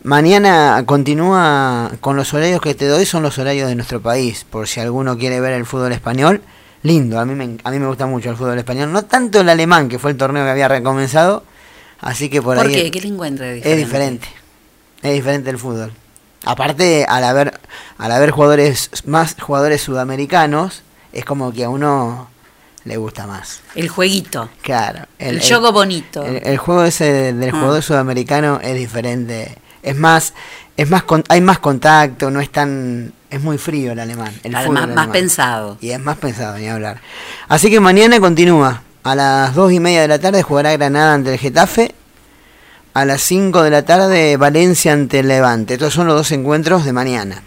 [0.02, 4.68] Mañana continúa con los horarios que te doy, son los horarios de nuestro país, por
[4.68, 6.42] si alguno quiere ver el fútbol español.
[6.82, 9.48] Lindo, a mí me, a mí me gusta mucho el fútbol español, no tanto el
[9.48, 11.44] alemán, que fue el torneo que había recomenzado,
[12.00, 12.90] así que por, ¿Por ahí qué?
[12.90, 14.26] ¿Qué le encuentra de es diferente.
[15.00, 15.92] Es diferente el fútbol.
[16.44, 17.60] Aparte, al haber,
[17.98, 22.31] al haber jugadores, más jugadores sudamericanos, es como que a uno
[22.84, 23.60] le gusta más.
[23.74, 24.48] El jueguito.
[24.62, 25.06] Claro.
[25.18, 26.24] El juego bonito.
[26.24, 27.58] El, el juego ese de- del Ah.
[27.58, 29.56] jugador sudamericano es diferente.
[29.82, 30.32] Es más,
[30.76, 34.32] es más con- hay más contacto, no es tan, es muy frío el alemán.
[34.44, 35.12] El Además, más alemán.
[35.12, 35.76] pensado.
[35.80, 37.00] Y es más pensado, ni hablar.
[37.48, 38.82] Así que mañana continúa.
[39.04, 41.94] A las dos y media de la tarde jugará Granada ante el Getafe.
[42.94, 45.74] A las 5 de la tarde Valencia ante el Levante.
[45.74, 47.42] Estos son los dos encuentros de mañana.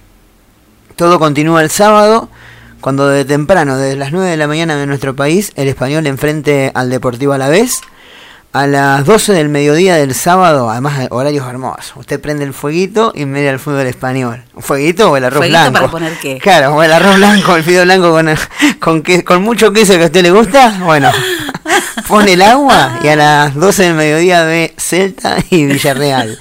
[0.95, 2.29] Todo continúa el sábado,
[2.85, 6.69] cuando de temprano, desde las 9 de la mañana de nuestro país, el español enfrente
[6.75, 7.81] al Deportivo Alavés.
[8.55, 11.91] A las 12 del mediodía del sábado, además horarios hermosos.
[11.97, 14.43] Usted prende el fueguito y mira el fútbol español.
[14.53, 15.73] ¿Un fueguito o el arroz ¿Fueguito blanco?
[15.73, 16.37] para poner qué?
[16.39, 18.29] Claro, o el arroz blanco, el fideo blanco con,
[18.79, 20.79] con, que- con mucho queso que a usted le gusta.
[20.85, 21.11] Bueno,
[22.07, 26.37] pone el agua y a las 12 del mediodía ve Celta y Villarreal.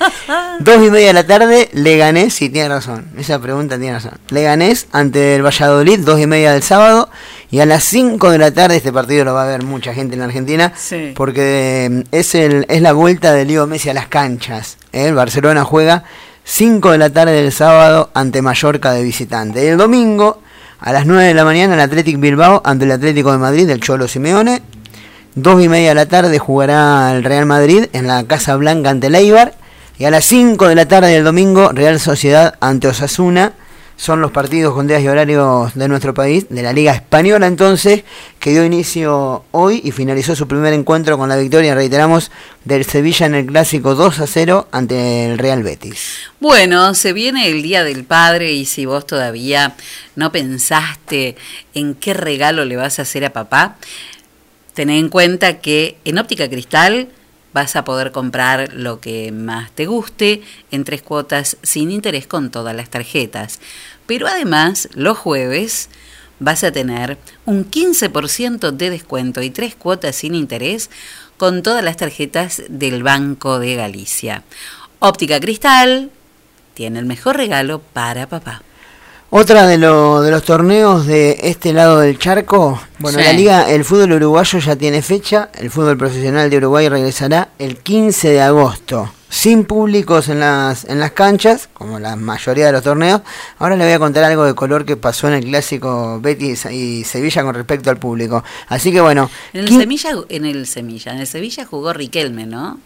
[0.60, 4.12] Dos y media de la tarde, Leganés, sí, tiene razón, esa pregunta tiene razón.
[4.28, 7.10] Leganés ante el Valladolid, dos y media del sábado.
[7.54, 10.14] Y a las 5 de la tarde, este partido lo va a ver mucha gente
[10.14, 11.12] en la Argentina, Sí.
[11.14, 14.76] porque eh, es, el, es la vuelta de Leo Messi a las canchas.
[14.92, 15.06] ¿eh?
[15.06, 16.02] El Barcelona juega
[16.42, 19.62] 5 de la tarde del sábado ante Mallorca de visitante.
[19.64, 20.42] Y el domingo,
[20.80, 23.78] a las 9 de la mañana, el Athletic Bilbao ante el Atlético de Madrid del
[23.80, 24.60] Cholo Simeone.
[25.36, 29.06] Dos y media de la tarde jugará el Real Madrid en la Casa Blanca ante
[29.06, 29.54] el Eibar.
[29.96, 33.52] Y a las 5 de la tarde del domingo, Real Sociedad ante Osasuna.
[33.96, 38.02] Son los partidos con días y horarios de nuestro país, de la Liga Española entonces,
[38.40, 42.30] que dio inicio hoy y finalizó su primer encuentro con la victoria, reiteramos,
[42.64, 46.30] del Sevilla en el clásico 2 a 0 ante el Real Betis.
[46.40, 49.74] Bueno, se viene el Día del Padre y si vos todavía
[50.16, 51.36] no pensaste
[51.74, 53.76] en qué regalo le vas a hacer a papá,
[54.74, 57.08] Tené en cuenta que en óptica cristal
[57.54, 60.42] vas a poder comprar lo que más te guste
[60.72, 63.60] en tres cuotas sin interés con todas las tarjetas.
[64.06, 65.88] Pero además, los jueves
[66.40, 70.90] vas a tener un 15% de descuento y tres cuotas sin interés
[71.36, 74.42] con todas las tarjetas del Banco de Galicia.
[74.98, 76.10] Óptica Cristal
[76.74, 78.62] tiene el mejor regalo para papá.
[79.36, 83.24] Otra de, lo- de los torneos de este lado del charco, bueno, Sí.
[83.24, 87.78] la liga, el fútbol uruguayo ya tiene fecha, el fútbol profesional de Uruguay regresará el
[87.78, 92.84] 15 de agosto, sin públicos en las, en las canchas, como la mayoría de los
[92.84, 93.22] torneos.
[93.58, 97.02] Ahora le voy a contar algo de color que pasó en el clásico Betis y
[97.02, 98.44] Sevilla con respecto al público.
[98.68, 102.78] Así que bueno, En el Semilla, en el Semilla, en el Sevilla jugó Riquelme, ¿no?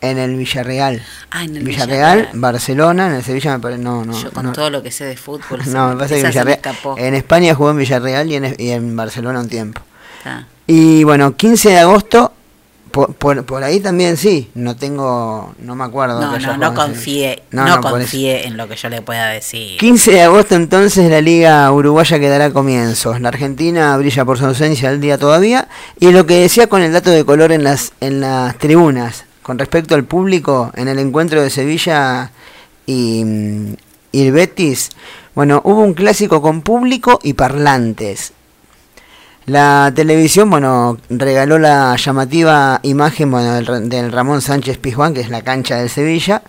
[0.00, 1.02] En el Villarreal.
[1.30, 2.40] Ah, en el Villarreal, Villarreal.
[2.40, 4.20] Barcelona, en el Sevilla me parece, no, no.
[4.20, 4.52] Yo con no.
[4.52, 5.60] todo lo que sé de fútbol.
[5.66, 6.60] No, me- parece que Villarreal.
[6.96, 9.80] En España jugó en Villarreal y en, y en Barcelona un tiempo.
[10.24, 10.44] Ah.
[10.66, 12.32] Y bueno, 15 de agosto,
[12.90, 16.20] por, por, por ahí también sí, no tengo, no me acuerdo.
[16.20, 19.78] No, no, confíe, no, confíe en lo que yo le pueda decir.
[19.78, 23.20] 15 de agosto entonces la liga uruguaya que dará comienzos.
[23.20, 25.68] La Argentina brilla por su ausencia al día todavía.
[26.00, 29.58] Y lo que decía con el dato de color en las, en las tribunas, con
[29.58, 32.32] respecto al público, en el encuentro de Sevilla
[32.84, 33.76] y, mm,
[34.12, 34.90] el Betis,
[35.34, 38.34] bueno, hubo un clásico con público y parlantes.
[39.46, 45.30] La televisión, bueno, regaló la llamativa imagen bueno, del, del Ramón Sánchez Pizjuán, que es
[45.30, 46.42] la cancha del Sevilla,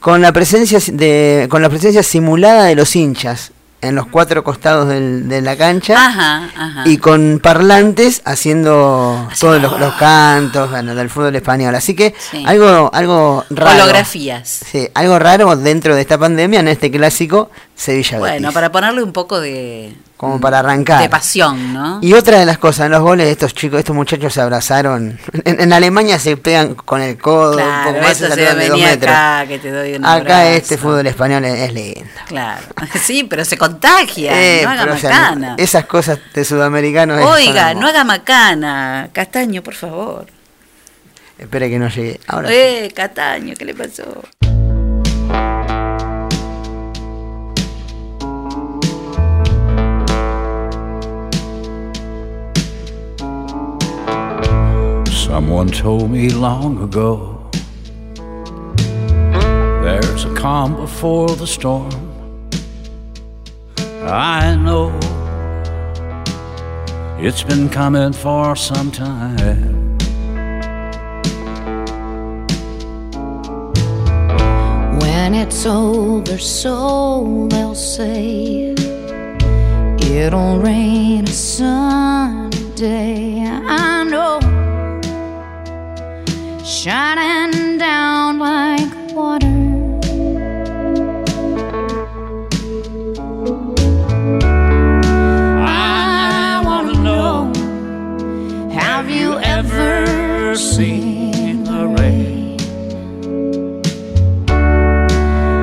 [0.00, 3.52] con la presencia de, con la presencia simulada de los hinchas
[3.84, 6.82] en los cuatro costados del- de la cancha Ajá, ajá.
[6.86, 11.74] y con parlantes haciendo todos los, los cantos bueno, del fútbol español.
[11.74, 12.42] Así que Sí.
[12.46, 13.82] algo, algo raro.
[13.82, 14.48] Holografías.
[14.70, 19.02] Sí, algo raro dentro de esta pandemia en este clásico Sevilla Bueno, Betis, para ponerle
[19.02, 21.02] un poco de, como para arrancar.
[21.02, 21.98] de pasión, ¿no?
[22.02, 25.18] Y otra de las cosas, en los goles estos chicos, estos muchachos se abrazaron.
[25.44, 28.80] En, en Alemania se pegan con el codo, Claro, un poco más se de dos
[28.80, 29.12] metros.
[29.12, 32.00] acá, que te doy un Acá este fútbol español es, es lindo.
[32.28, 32.62] Claro.
[33.02, 35.54] Sí, pero se contagia, Eh, no haga pero, o sea, macana.
[35.58, 37.20] esas cosas de sudamericanos.
[37.24, 39.08] Oiga, no haga macana.
[39.12, 40.26] Castaño, por favor.
[41.36, 42.20] Espere que no llegue.
[42.28, 42.54] Ahora sí.
[42.56, 44.22] eh, Castaño, ¿qué le pasó?
[55.34, 57.50] Someone told me long ago
[59.82, 61.90] there's a calm before the storm.
[64.04, 64.96] I know
[67.18, 69.98] it's been coming for some time.
[75.00, 78.72] When it's over, so they'll say
[80.00, 83.42] it'll rain a sunny day.
[83.66, 84.38] I know,
[86.64, 89.46] shining down like water.
[95.60, 97.52] I want to know
[98.72, 102.58] Have you ever seen the rain?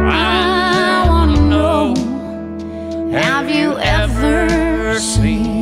[0.06, 1.96] I want to know
[3.12, 5.61] Have you ever seen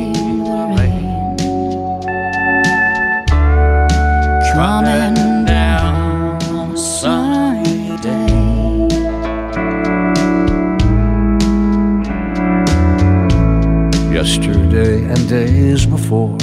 [14.20, 16.36] Yesterday and days before,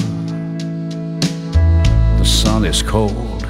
[2.18, 3.41] the sun is cold,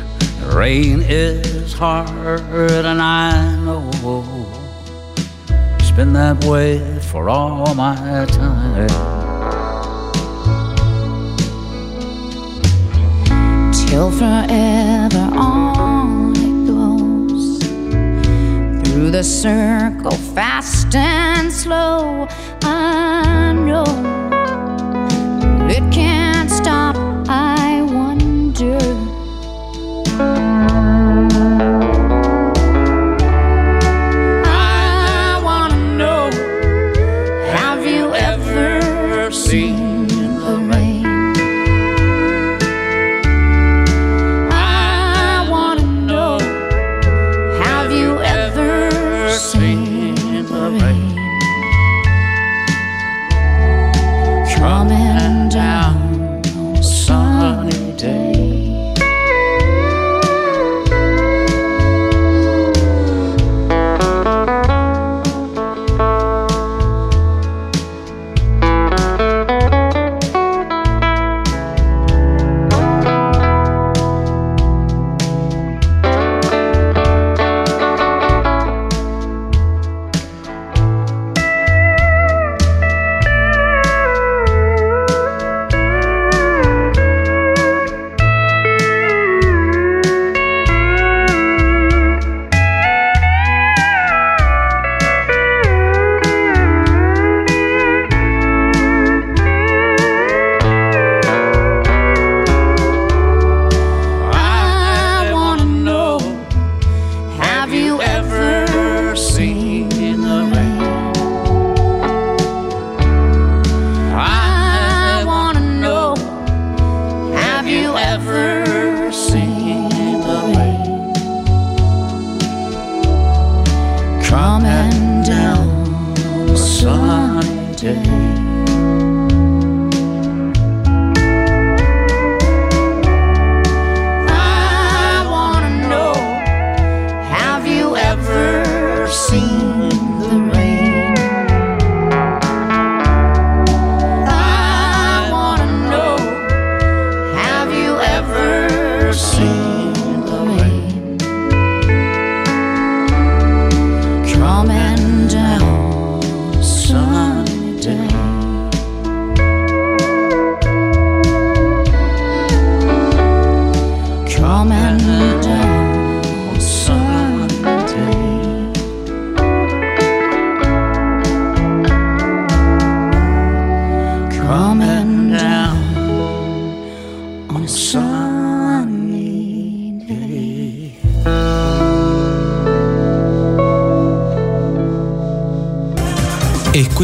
[0.42, 3.90] the rain is hard, and I know
[5.80, 8.90] it's been that way for all my time.
[13.88, 15.97] till forever on
[18.98, 22.28] through the circle fast and slow.
[22.64, 23.84] I know
[25.70, 26.27] it can't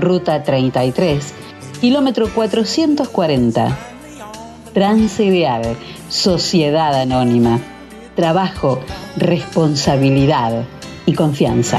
[0.00, 1.34] Ruta 33,
[1.80, 3.78] kilómetro 440.
[4.72, 5.76] Transideal,
[6.08, 7.60] Sociedad Anónima.
[8.16, 8.80] Trabajo,
[9.16, 10.64] responsabilidad
[11.06, 11.78] y confianza.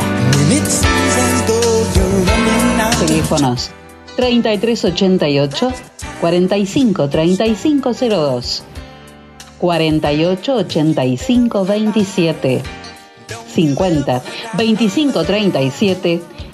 [2.99, 3.71] Teléfonos
[4.15, 5.71] 3388
[6.21, 8.63] 45 3502
[9.57, 12.61] 48 85 27
[13.53, 14.21] 50
[14.53, 16.21] 25 37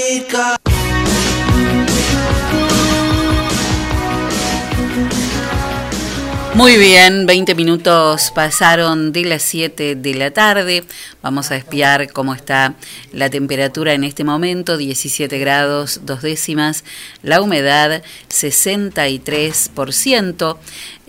[6.58, 10.84] Muy bien, 20 minutos pasaron de las 7 de la tarde.
[11.22, 12.74] Vamos a espiar cómo está
[13.14, 16.84] la temperatura en este momento, 17 grados, dos décimas,
[17.22, 20.58] la humedad 63%.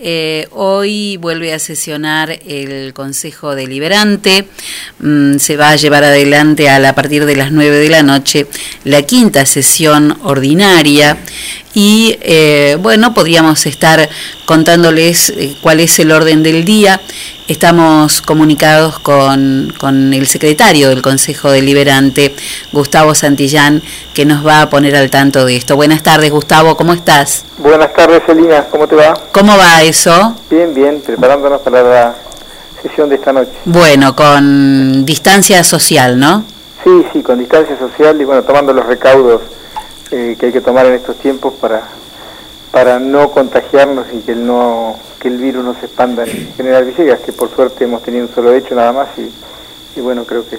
[0.01, 4.45] Eh, hoy vuelve a sesionar el Consejo Deliberante.
[4.99, 8.47] Mm, se va a llevar adelante a, la- partir de las 9 de la noche
[8.85, 11.17] la quinta sesión ordinaria.
[11.73, 14.07] Y eh, bueno, podríamos estar
[14.45, 17.01] contándoles eh, cuál es el orden del día.
[17.49, 22.35] Estamos comunicados con, con el secretario del Consejo Deliberante,
[22.71, 23.81] Gustavo Santillán,
[24.13, 25.75] que nos va a poner al tanto de esto.
[25.75, 27.45] Buenas tardes, Gustavo, ¿cómo estás?
[27.57, 29.15] Buenas tardes, Elina, ¿cómo te va?
[29.31, 30.35] ¿Cómo va eso?
[30.47, 32.15] Bien, bien, preparándonos para la
[32.83, 33.49] sesión de esta noche.
[33.65, 36.43] Bueno, con distancia social, ¿no?
[36.83, 39.41] Sí, sí, con distancia social y bueno, tomando los recaudos
[40.11, 41.81] eh, que hay que tomar en estos tiempos para
[42.71, 46.85] para no contagiarnos y que el no que el virus no se expanda en General
[46.85, 49.29] Villegas, que por suerte hemos tenido un solo hecho nada más y,
[49.99, 50.57] y bueno, creo que,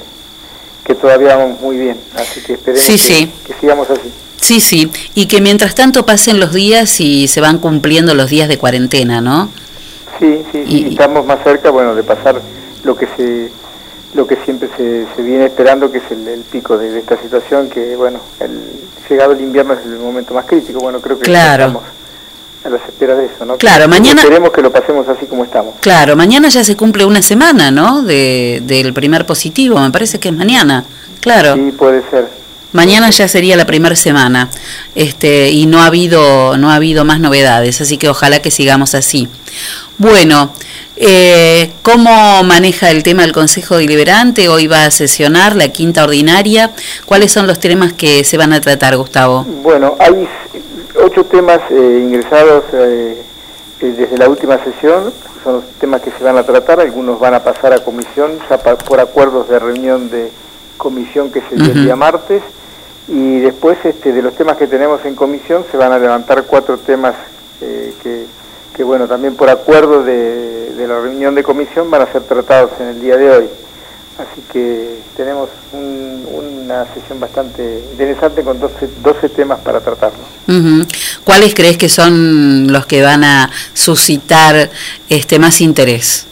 [0.85, 3.33] que todavía vamos muy bien, así que esperemos Sí, que, sí.
[3.47, 4.11] que sigamos así.
[4.41, 8.49] Sí, sí, y que mientras tanto pasen los días y se van cumpliendo los días
[8.49, 9.51] de cuarentena, ¿no?
[10.19, 12.41] Sí, sí, sí, estamos más cerca, bueno, de pasar
[12.85, 13.51] lo que se
[14.15, 17.17] lo que siempre se, se viene esperando, que es el, el pico de, de esta
[17.23, 18.61] situación, que bueno, el
[19.09, 21.67] llegado el invierno es el momento más crítico, bueno, creo que Claro.
[21.67, 21.85] estamos
[22.65, 23.57] a las esperas de eso, ¿no?
[23.57, 25.75] Claro, mañana- Esperemos que lo pasemos así como estamos.
[25.81, 28.03] Claro, mañana ya se cumple una semana, ¿no?
[28.03, 30.85] De, del primer positivo, me parece que es mañana.
[31.21, 31.55] Claro.
[31.55, 32.29] Sí, puede ser.
[32.73, 34.49] Mañana ya sería la primera semana,
[34.95, 38.95] este, y no ha habido, no ha habido más novedades, así que ojalá que sigamos
[38.95, 39.27] así.
[39.99, 40.53] Bueno,
[40.97, 44.49] eh, ¿cómo maneja el tema el Consejo Deliberante?
[44.49, 46.71] Hoy va a sesionar la quinta ordinaria.
[47.07, 49.43] ¿Cuáles son los temas que se van a tratar, Gustavo?
[49.63, 50.29] Bueno, hay
[50.97, 53.23] ocho temas eh, ingresados eh,
[53.81, 55.13] eh, desde la última sesión,
[55.43, 58.59] son los temas que se van a tratar, algunos van a pasar a comisión, ya
[58.59, 60.31] pa- por acuerdos de reunión de
[60.77, 62.43] comisión que se dio el día martes,
[63.09, 66.79] y después este, de los temas que tenemos en comisión se van a levantar cuatro
[66.79, 67.15] temas
[67.61, 68.25] eh, que,
[68.77, 72.71] que, bueno, también por acuerdo de, de la reunión de comisión van a ser tratados
[72.81, 73.49] en el día de hoy.
[74.21, 80.13] Así que tenemos un- una sesión bastante interesante con 12, 12 temas para tratar.
[80.47, 80.59] ¿no?
[80.59, 80.87] Ujú.
[81.25, 84.69] ¿Cuáles crees que son los que van a suscitar
[85.09, 86.27] este más interés?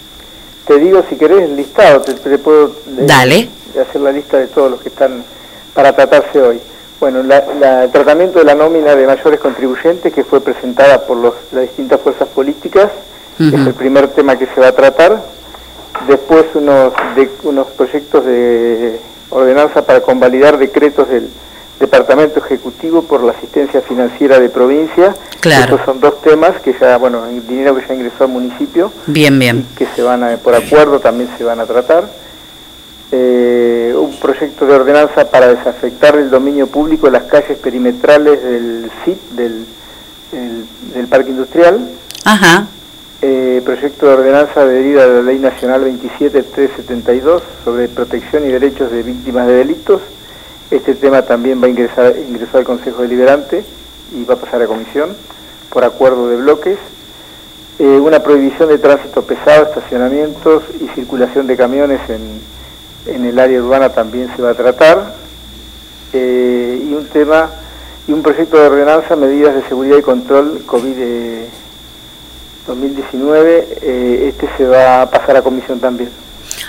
[0.67, 2.67] Te digo, si querés, el listado, te, te puedo
[2.99, 3.07] eh,
[3.81, 5.25] hacer la lista de todos los que están
[5.73, 6.61] para tratarse hoy.
[7.01, 11.17] Bueno, la- la- el tratamiento de la nómina de mayores contribuyentes que fue presentada por
[11.17, 12.91] los- las distintas fuerzas políticas
[13.39, 15.23] es el primer tema que se va a tratar.
[16.07, 19.01] Después unos, de, unos proyectos de
[19.31, 21.29] ordenanza para convalidar decretos del
[21.81, 25.15] Departamento Ejecutivo por la asistencia financiera de provincia.
[25.41, 25.65] Claro.
[25.75, 29.39] Estos son dos temas que ya, bueno, el dinero que ya ingresó al municipio Bien,
[29.39, 29.67] bien.
[29.77, 32.05] que se van a, por acuerdo también se van a tratar.
[33.11, 39.19] Eh, un proyecto de ordenanza para desafectar el dominio público las calles perimetrales del CIT,
[39.31, 39.65] del,
[40.33, 41.89] el- del Parque Industrial.
[42.25, 42.67] Ajá.
[43.21, 49.03] Eh, proyecto de ordenanza adherida a la Ley Nacional 27372 sobre protección y derechos de
[49.03, 50.03] víctimas de delitos.
[50.71, 53.65] Este tema también va a ingresar ingresó al Consejo Deliberante
[54.15, 55.17] y va a pasar a comisión
[55.69, 56.79] por acuerdo de bloques.
[57.81, 62.41] Eh, una prohibición de tránsito pesado, estacionamientos y circulación de camiones en,
[63.13, 65.15] en el área urbana también se va a tratar.
[66.13, 67.51] Eh, y un tema
[68.07, 71.49] y un proyecto de ordenanza, medidas de seguridad y control COVID eh,
[72.69, 76.11] 2019, eh, este se va a pasar a comisión también.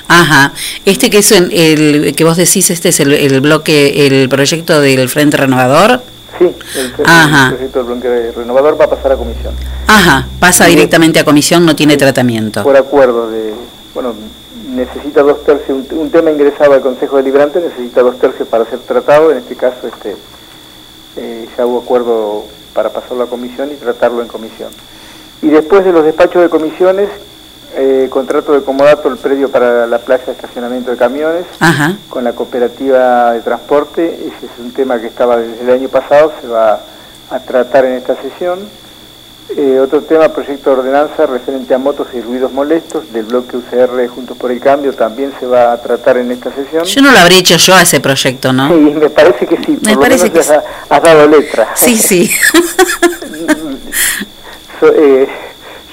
[0.08, 0.54] Ajá.
[0.86, 5.08] Este que es el que vos decís, este es el, el bloque, el proyecto del
[5.10, 6.02] Frente Renovador.
[6.40, 6.46] Sí,
[6.76, 7.50] el, el Ajá.
[7.50, 9.54] proyecto del bloque renovador va a pasar a comisión.
[9.88, 10.28] Ajá.
[10.40, 12.64] Pasa directamente a comisión, no tiene tratamiento.
[12.64, 13.54] Por acuerdo de,
[13.94, 14.14] bueno,
[14.70, 18.80] necesita dos tercios, un, un tema ingresado al Consejo Deliberante necesita dos tercios para ser
[18.80, 20.16] tratado, en este caso este
[21.18, 24.70] eh, ya hubo acuerdo para pasarlo a comisión y tratarlo en comisión.
[25.42, 27.10] Y después de los despachos de comisiones,
[27.76, 31.98] eh, contrato de comodato el predio para la playa de estacionamiento de camiones Ajá.
[32.10, 36.34] con la cooperativa de transporte, ese es un tema que estaba desde el año pasado,
[36.42, 36.82] se va
[37.30, 38.60] a tratar en esta sesión.
[39.56, 44.08] Eh, otro tema, proyecto de ordenanza referente a motos y ruidos molestos del bloque UCR
[44.08, 46.84] Juntos por el Cambio, también se va a tratar en esta sesión.
[46.84, 48.68] Yo no lo habré hecho yo a ese proyecto, ¿no?
[48.68, 51.70] Sí, me parece que sí, por Me lo parece menos que has, has dado letra.
[51.76, 52.30] Sí, sí.
[54.80, 55.28] So- eh,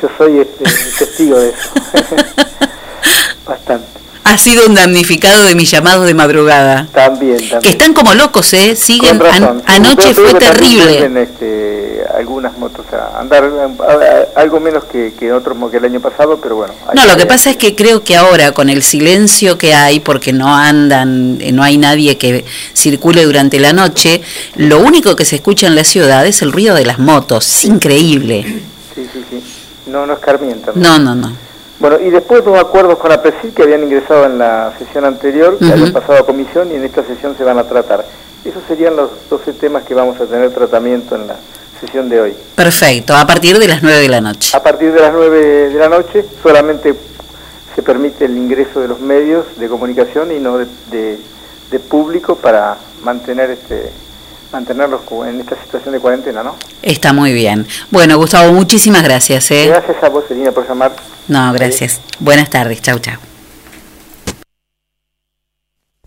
[0.03, 0.65] yo soy este,
[0.99, 1.71] testigo de eso.
[3.47, 3.87] Bastante.
[4.25, 6.89] Ha sido un damnificado de mis llamados de madrugada.
[6.93, 7.61] También, también.
[7.61, 8.75] Que están como locos, ¿eh?
[8.75, 9.23] Siguen.
[9.25, 11.23] An- anoche fue terrible.
[11.23, 16.01] este, algunas motos a andar a- a- algo menos que, que otros que el año
[16.01, 16.75] pasado, pero bueno.
[16.93, 20.33] No, lo que pasa es que creo que ahora con el silencio que hay, porque
[20.33, 22.45] no andan, eh, no hay nadie que
[22.75, 24.23] circule durante la noche,
[24.57, 27.47] lo único que se escucha en la ciudad es el ruido de las motos.
[27.59, 28.45] Es increíble.
[28.97, 29.45] Sí, sí, sí.
[29.87, 30.75] No, no escarmientan.
[30.75, 31.31] No, no, no.
[31.79, 35.59] Bueno, y después dos acuerdos con la PRESID que habían ingresado en la sesión anterior,
[35.59, 35.73] que Ujú.
[35.75, 38.05] habían pasado a comisión y en esta sesión se van a tratar.
[38.45, 41.37] Esos serían los 12 temas que vamos a tener tratamiento en la
[41.81, 42.35] sesión de hoy.
[42.55, 44.57] Perfecto, a partir de las 9 de la noche.
[44.57, 46.95] A partir de las 9 de la noche solamente
[47.75, 51.19] se permite el ingreso de los medios de comunicación y no de, de-
[51.71, 53.91] de público para mantener este
[54.53, 56.57] mantenerlos en esta situación de cuarentena, ¿no?
[56.83, 57.67] Está muy bien.
[57.91, 59.51] Bueno, Gustavo, muchísimas gracias.
[59.51, 59.67] ¿eh?
[59.69, 60.95] Gracias a vos, Selina, por llamar.
[61.29, 62.01] No, gracias.
[62.21, 62.81] Buenas tardes.
[62.83, 63.17] Chau, chau.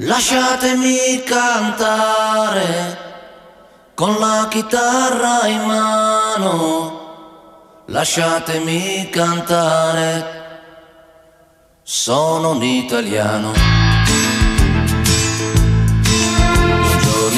[0.02, 2.98] Lasciatemi cantare
[3.95, 7.84] con la chitarra in mano.
[7.88, 10.38] Lasciatemi cantare.
[11.84, 13.78] Sono un italiano.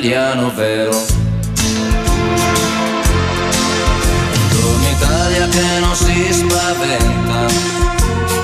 [0.00, 0.96] italiano vero.
[4.48, 7.46] Buongiorno Italia che non si spaventa,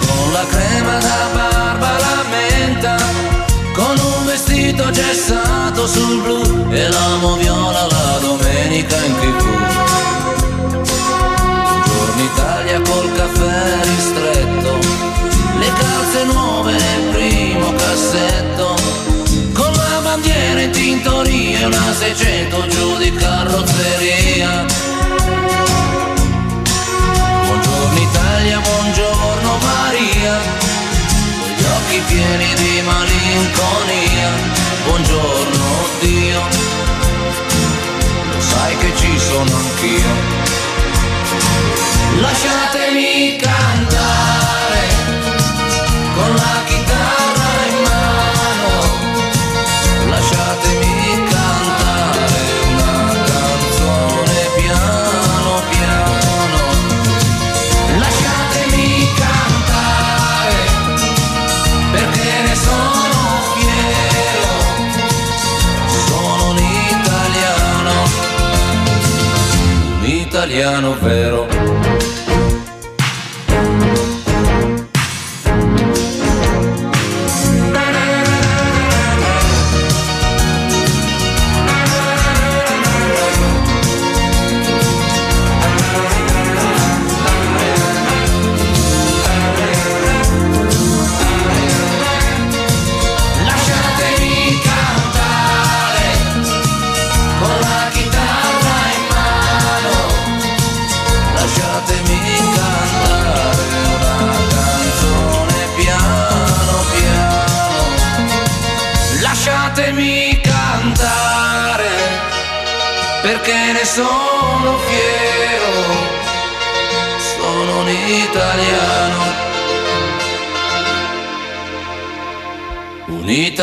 [0.07, 2.97] con la crema da barba la menta,
[3.75, 9.45] con un vestito gessato sul blu e l'amo viola la domenica in tv.
[11.87, 14.79] Buongiorno Italia col caffè ristretto,
[15.59, 18.56] le calze nuove nel primo cassetto,
[20.17, 24.65] bandiera in tintoria una 600 giù di carrozzeria.
[27.45, 30.39] Buongiorno Italia, buongiorno Maria,
[31.39, 34.31] con gli occhi pieni di malinconia.
[34.87, 35.65] Buongiorno
[36.01, 36.41] Dio,
[38.33, 40.45] lo sai che ci sono anch'io.
[42.21, 43.66] Lasciatemi cantare
[70.47, 71.96] italiano vero.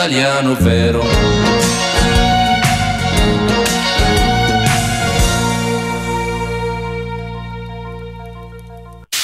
[0.08, 1.02] Italiano vero.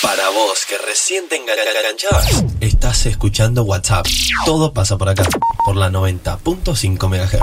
[0.02, 4.06] Para vos que recién te engan- enganchabas, estás escuchando WhatsApp.
[4.46, 5.24] Todo pasa por acá,
[5.66, 7.40] por la 90.5 MHz.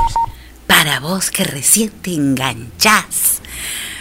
[0.67, 3.41] Para vos que recién te enganchás.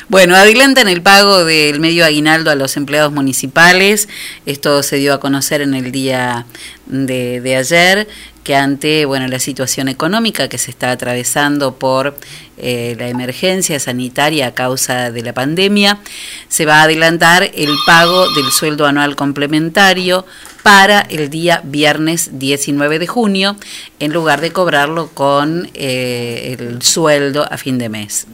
[0.07, 4.07] Bueno, adelantan el pago del medio aguinaldo a los empleados municipales.
[4.45, 6.45] Esto se dio a conocer en el día
[6.85, 8.07] de, de ayer,
[8.45, 12.15] que ante bueno, la situación económica que se está atravesando por
[12.57, 15.99] eh, la emergencia sanitaria a causa de la pandemia,
[16.47, 20.25] se va a adelantar el pago del sueldo anual complementario
[20.61, 23.55] para el día viernes 19 de junio,
[23.99, 28.27] en lugar de cobrarlo con eh, el sueldo a fin de mes.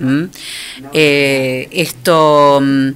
[0.94, 2.90] Eh, esto mm,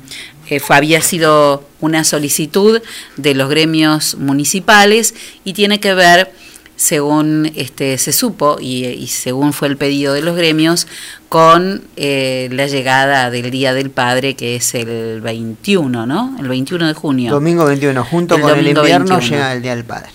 [0.50, 2.82] eh, había sido una solicitud
[3.18, 6.32] de los gremios municipales y tiene que ver,
[6.76, 10.88] según este, se supo y, y según fue el pedido de los gremios,
[11.30, 16.36] con eh, la llegada del Día del Padre, que es el 21, ¿no?
[16.40, 17.32] El 21 de junio.
[17.32, 19.20] Domingo 21, junto El con el invierno 21.
[19.20, 20.10] llega el Día del Padre.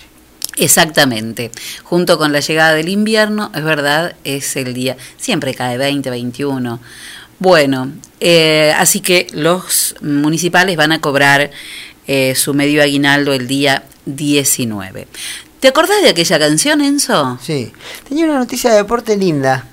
[0.57, 1.51] Exactamente.
[1.83, 6.79] Junto con la llegada del invierno, es verdad, es el día, siempre cae 20, 21.
[7.39, 11.49] Bueno, eh, así que los municipales van a cobrar
[12.07, 15.07] eh, su medio aguinaldo el día 19.
[15.61, 17.37] ¿Te acordás de aquella canción, Enzo?
[17.41, 17.71] Sí.
[18.09, 19.65] Tenía una noticia de deporte linda.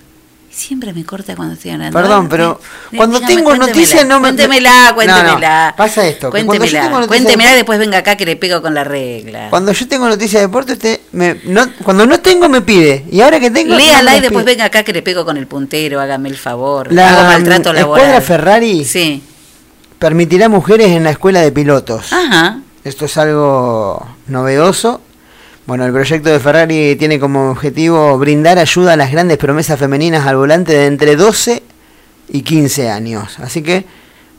[0.51, 1.97] Siempre me corta cuando estoy hablando.
[1.98, 2.60] Perdón, pero
[2.97, 4.28] cuando dígame, tengo cuéntemela, noticias no me...
[4.28, 5.74] Cuéntemela, No, no, cuéntemela.
[5.77, 8.82] pasa esto, Cuéntemela, de cuéntemela y deporte- después venga acá que le pego con la
[8.85, 9.48] regla.
[9.51, 13.05] Cuando yo tengo noticias de deporte, usted me, no, cuando no tengo me pide.
[13.10, 13.70] Y ahora que tengo...
[13.73, 16.93] no Léala y después venga acá que le pego con el puntero, hágame el favor.
[16.93, 18.05] La Hago maltrato laboral.
[18.05, 19.23] escuadra Ferrari Sí.
[19.98, 22.12] permitirá mujeres en la escuela de pilotos.
[22.12, 22.59] Ajá.
[22.85, 25.02] Esto es algo novedoso.
[25.69, 30.27] Bueno, el proyecto de Ferrari tiene como objetivo brindar ayuda a las grandes promesas femeninas
[30.27, 31.62] al volante de entre 12
[32.31, 33.39] y 15 años.
[33.39, 33.85] Así que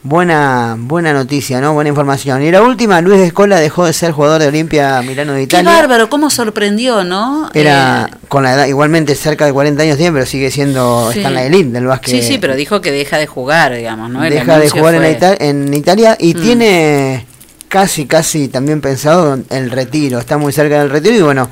[0.01, 1.73] buena buena noticia, ¿no?
[1.73, 2.41] Buena información.
[2.41, 5.69] Y la última, Luis Escola dejó de ser jugador de Olimpia Milano de Qué Italia.
[5.72, 7.51] bárbaro, cómo sorprendió, ¿no?
[7.53, 11.19] Era Eh, con la edad, igualmente cerca de 40 años tiene, pero sigue siendo, sí.
[11.19, 12.10] está en la elite del básquet.
[12.15, 14.23] Sí, sí, pero dijo que deja de jugar, digamos, ¿no?
[14.23, 16.41] El deja de jugar en, fue- Ita- en Italia y Mm.
[16.41, 17.26] tiene
[17.70, 20.20] casi, casi también pensado en el retiro.
[20.20, 21.50] Está muy cerca del retiro y bueno,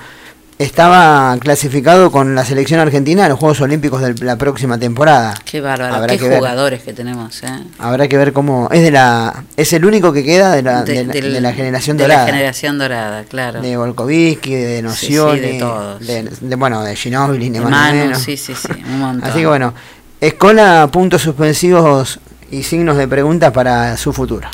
[0.60, 5.36] estaba clasificado con la selección argentina a los Juegos Olímpicos de la próxima temporada.
[5.46, 6.40] Qué bárbaro, Habrá qué que ver.
[6.40, 7.48] jugadores que tenemos, ¿eh?
[7.78, 11.06] Habrá que ver cómo es de la es el único que queda de la, de,
[11.06, 12.26] la- del- de la generación de dorada.
[12.26, 13.62] la generación dorada, claro.
[13.62, 16.00] de Volkovitsky, de Nocioni, sí, de todos.
[16.08, 19.30] de, de, bueno, de Ginóbili, ni De Manu, sí, sí, sí, un montón.
[19.30, 19.76] Así que bueno,
[20.20, 22.20] Escola, puntos suspensivos
[22.52, 24.50] y signos de preguntas para su futuro.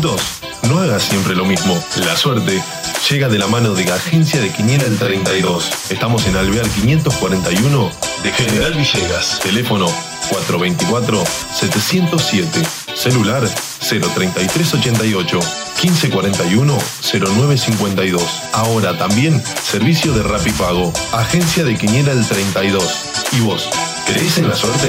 [0.01, 0.21] 2.
[0.69, 1.77] No hagas siempre lo mismo.
[2.07, 2.63] La suerte
[3.11, 5.91] llega de la mano de agencia de Quiniela el 32.
[5.91, 7.91] Estamos en Alvear 541
[8.23, 9.41] de General Villegas.
[9.41, 9.87] Teléfono
[10.31, 12.47] 424-707.
[12.95, 13.43] Celular
[13.81, 15.41] 03388
[15.83, 18.23] 1541 0952.
[18.53, 20.93] Ahora también servicio de Rapipago.
[21.13, 22.85] Agencia de Quiniela el 32.
[23.33, 23.69] ¿Y vos?
[24.07, 24.89] ¿Crees en la suerte?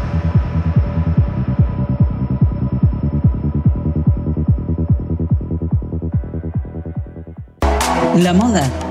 [8.21, 8.90] La moda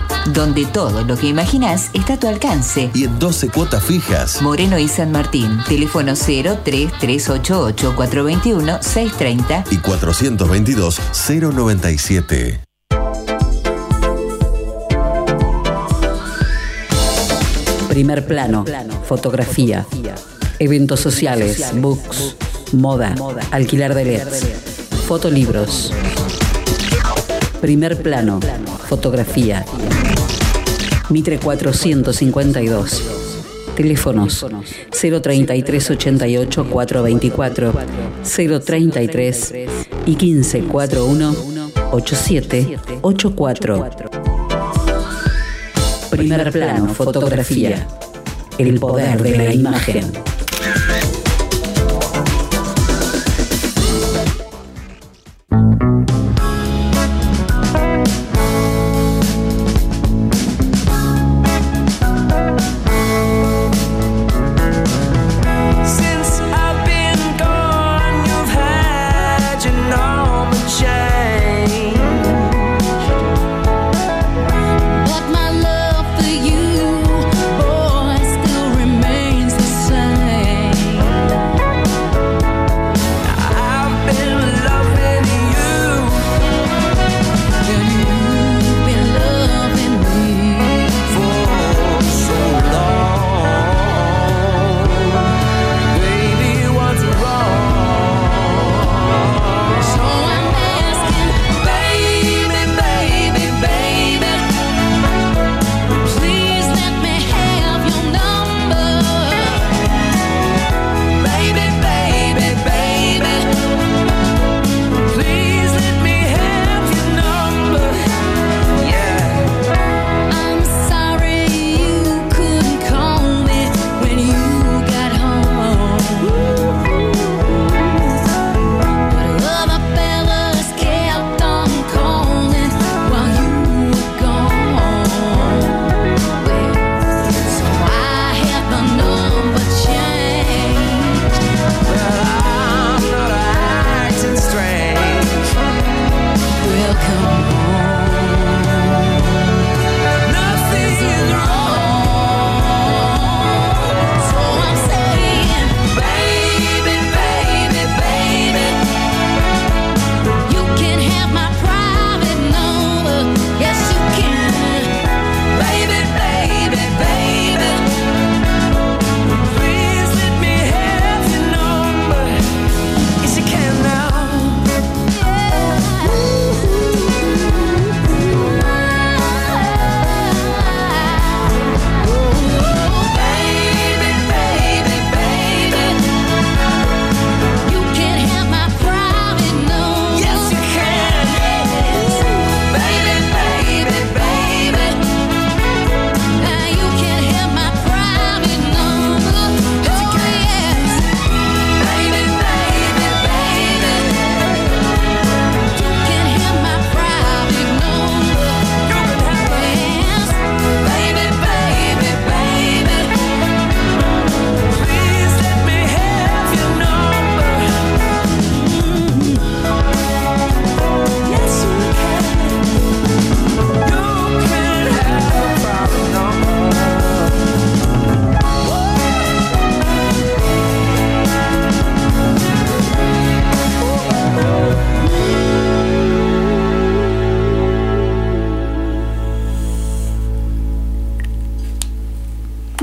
[0.27, 2.91] Donde todo lo que imaginas está a tu alcance.
[2.93, 4.41] Y en 12 cuotas fijas.
[4.41, 5.59] Moreno y San Martín.
[5.67, 9.63] Teléfono 03388 421 630.
[9.71, 12.61] Y 422 097.
[17.91, 18.63] Primer plano,
[19.05, 19.85] fotografía,
[20.59, 22.37] eventos sociales, books,
[22.71, 23.13] moda,
[23.51, 24.47] alquilar de LEDs,
[25.07, 25.91] fotolibros.
[27.59, 28.39] Primer plano,
[28.87, 29.65] fotografía.
[31.11, 33.03] Mitre 452.
[33.75, 34.45] Teléfonos
[34.91, 37.73] 033 88 424
[38.63, 39.53] 033
[40.05, 41.35] y 1541
[41.91, 43.85] 8784.
[46.09, 47.87] Primer plano, fotografía.
[48.57, 50.11] El poder de la imagen.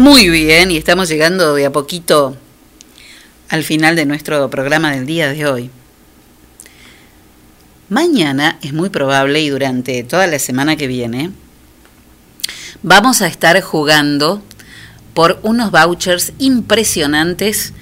[0.09, 2.35] Muy bien, y estamos llegando de a poquito
[3.51, 5.71] al final de nuestro programa del día de hoy.
[7.91, 11.31] Mañana es muy probable y durante toda la semana que viene
[12.83, 14.43] vamos a estar jugando
[15.13, 17.75] por unos vouchers impresionantes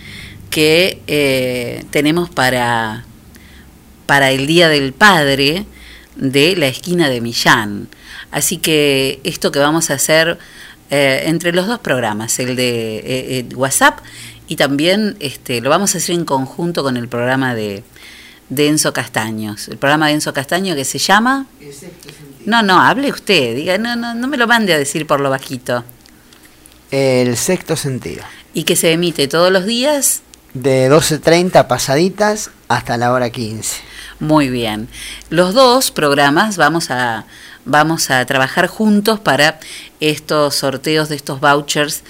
[0.51, 3.05] que eh, tenemos para,
[4.07, 5.65] para el Día del Padre
[6.17, 7.87] de la esquina de Millán.
[8.33, 10.39] Así que esto que vamos a hacer
[10.91, 13.99] eh, entre los dos programas, el de eh, eh, WhatsApp
[14.47, 17.83] y también este, lo vamos a hacer en conjunto con el programa de,
[18.49, 19.69] de Enzo Castaños.
[19.69, 21.47] El programa de Enzo Castaño que se llama...
[22.45, 25.29] No, no, hable usted, diga, no, no, no me lo mande a decir por lo
[25.31, 25.83] bajito.
[26.93, 28.23] El sexto sentido.
[28.55, 30.23] Y que se emite todos los días.
[30.55, 33.81] De 12.30 pasaditas hasta la hora 15.
[34.21, 34.89] Muy bien.
[35.29, 37.27] Los dos programas vamos a,
[37.67, 39.61] vamos a trabajar juntos para
[40.01, 42.03] estos sorteos de estos vouchers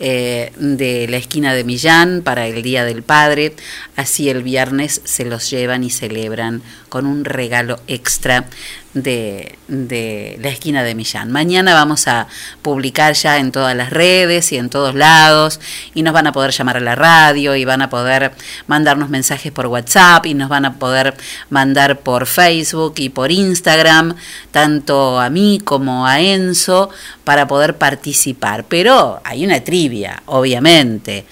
[0.00, 3.54] eh, de la esquina de Millán para el Día del Padre.
[3.94, 8.46] Así el viernes se los llevan y celebran con un regalo extra
[8.94, 11.32] de, de la esquina de Millán.
[11.32, 12.26] Mañana vamos a
[12.60, 15.60] publicar ya en todas las redes y en todos lados
[15.94, 18.32] y nos van a poder llamar a la radio y van a poder
[18.66, 21.16] mandarnos mensajes por WhatsApp y nos van a poder
[21.50, 24.14] mandar por Facebook y por Instagram,
[24.50, 26.90] tanto a mí como a Enzo,
[27.24, 28.64] para poder participar.
[28.64, 31.24] Pero hay una trivia, obviamente.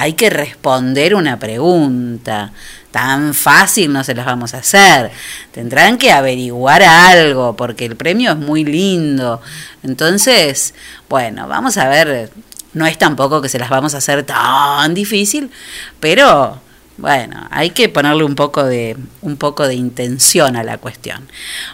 [0.00, 2.52] Hay que responder una pregunta.
[2.92, 5.10] Tan fácil no se las vamos a hacer.
[5.50, 9.42] Tendrán que averiguar algo, porque el premio es muy lindo.
[9.82, 10.72] Entonces,
[11.08, 12.30] bueno, vamos a ver.
[12.74, 15.50] No es tampoco que se las vamos a hacer tan difícil,
[15.98, 16.60] pero
[16.98, 21.28] bueno, hay que ponerle un poco de un poco de intención a la cuestión.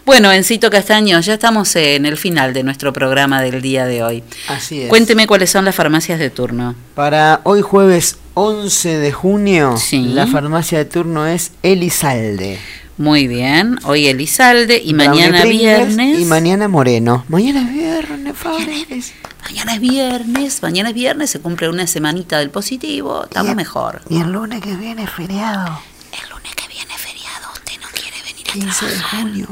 [0.04, 4.22] Bueno, Encito Castaño, ya estamos en el final de nuestro programa del día de hoy.
[4.48, 4.88] Así es.
[4.88, 6.74] Cuénteme cuáles son las farmacias de turno.
[6.94, 12.58] Para hoy jueves 11 de junio, la farmacia de turno es Elizalde.
[12.96, 16.20] Muy bien, hoy Elizalde y mañana viernes.
[16.20, 17.24] Y mañana Moreno.
[17.28, 19.12] Mañana es viernes, Fabriles.
[19.42, 24.00] Mañana es viernes, mañana es viernes, se cumple una semanita del positivo, estamos mejor.
[24.08, 25.80] Y el lunes que viene es feriado.
[26.12, 29.20] El lunes que viene es feriado, usted no quiere venir a 15 de trabajar.
[29.20, 29.48] junio.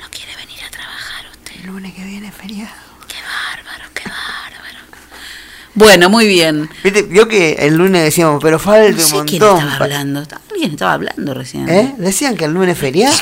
[0.00, 1.60] No quiere venir a trabajar usted.
[1.60, 2.72] El lunes que viene es feriado.
[3.06, 4.78] Qué bárbaro, qué bárbaro.
[5.74, 6.68] Bueno, muy bien.
[6.84, 7.02] ¿Viste?
[7.02, 9.58] Vio que el lunes decíamos, pero falta No sé un quién montón.
[9.58, 10.22] estaba pa- hablando.
[10.52, 11.68] Alguien estaba hablando recién.
[11.68, 11.94] ¿Eh?
[11.98, 13.14] Decían que el lunes feriado.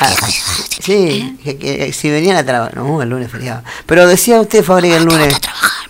[0.81, 2.75] Sí, que, que si venían a trabajar.
[2.77, 3.63] No, el lunes feriado.
[3.85, 5.33] Pero decía usted, Fabri, que el lunes.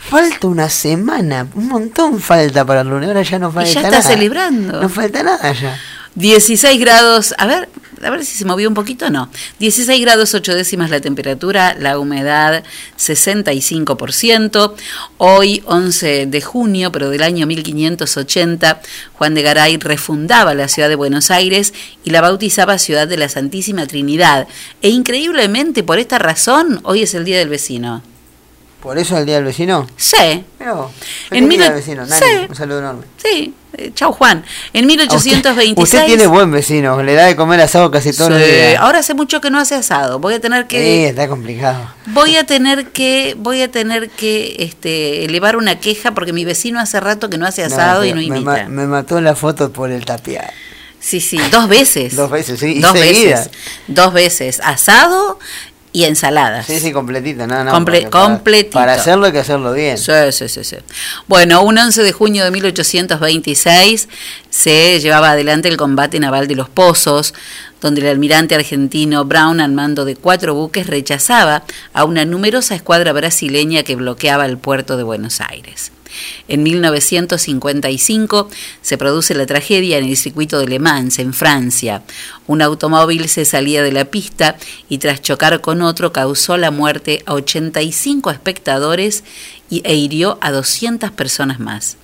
[0.09, 3.07] Falta una semana, un montón falta para el lunes.
[3.07, 4.01] Ahora ya no falta ya está nada.
[4.03, 4.81] celebrando.
[4.81, 5.77] No falta nada ya.
[6.15, 7.67] 16 grados, a ver,
[8.05, 9.29] a ver si se movió un poquito, no.
[9.59, 12.63] 16 grados 8 décimas la temperatura, la humedad
[12.97, 14.73] 65%.
[15.17, 18.81] Hoy, 11 de junio, pero del año 1580,
[19.13, 21.73] Juan de Garay refundaba la ciudad de Buenos Aires
[22.03, 24.47] y la bautizaba Ciudad de la Santísima Trinidad.
[24.81, 28.03] E increíblemente, por esta razón, hoy es el Día del Vecino.
[28.81, 29.87] ¿Por eso el día del vecino?
[29.95, 30.43] Sí.
[30.57, 30.91] Pero,
[31.31, 32.25] En en mil- día del vecino, sí.
[32.49, 33.05] un saludo enorme.
[33.15, 34.43] Sí, eh, chau Juan.
[34.73, 35.71] En A 1826...
[35.77, 38.79] Usted, usted tiene buen vecino, le da de comer asado casi todos los Sí, días.
[38.79, 40.19] Ahora hace mucho que no hace asado.
[40.19, 41.89] Voy a tener Sí, que está complicado.
[42.07, 46.79] voy a tener que voy a tener que este elevar una queja porque mi vecino
[46.79, 48.43] hace rato que no hace asado No, y no me, invita.
[48.43, 50.51] ma- me mató la foto por el tapiar.
[50.99, 52.15] Sí, sí, dos veces.
[52.15, 53.35] Dos veces, sí, y Dos seguida.
[53.39, 53.51] veces.
[53.87, 55.37] Dos veces asado
[55.93, 56.65] y ensaladas.
[56.65, 57.71] Sí, sí, completito, no, no.
[57.71, 58.65] Comple-.
[58.71, 59.97] Para hacerlo hay que hacerlo bien.
[59.97, 60.77] Sí, sí, sí, sí.
[61.27, 64.09] Bueno, un 11 de junio de 1826
[64.49, 67.35] se llevaba adelante el combate naval de los Pozos,
[67.79, 71.63] donde el almirante argentino Brown, al mando de cuatro buques, rechazaba
[71.93, 75.91] a una numerosa escuadra brasileña que bloqueaba el puerto de Buenos Aires.
[76.47, 78.49] En 1955
[78.81, 82.03] se produce la tragedia en el circuito de Le Mans, en Francia.
[82.47, 84.57] Un automóvil se salía de la pista
[84.89, 89.23] y tras chocar con otro causó la muerte a 85 espectadores
[89.69, 91.97] y, e hirió a 200 personas más.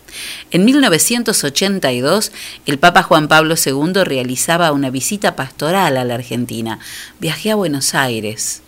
[0.51, 2.31] En 1982,
[2.65, 6.79] el Papa Juan Pablo II realizaba una visita pastoral a la Argentina.
[7.19, 8.61] Viajé a Buenos Aires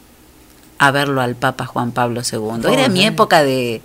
[0.78, 2.72] a verlo al Papa Juan Pablo II.
[2.72, 3.82] Era mi Oh, época de,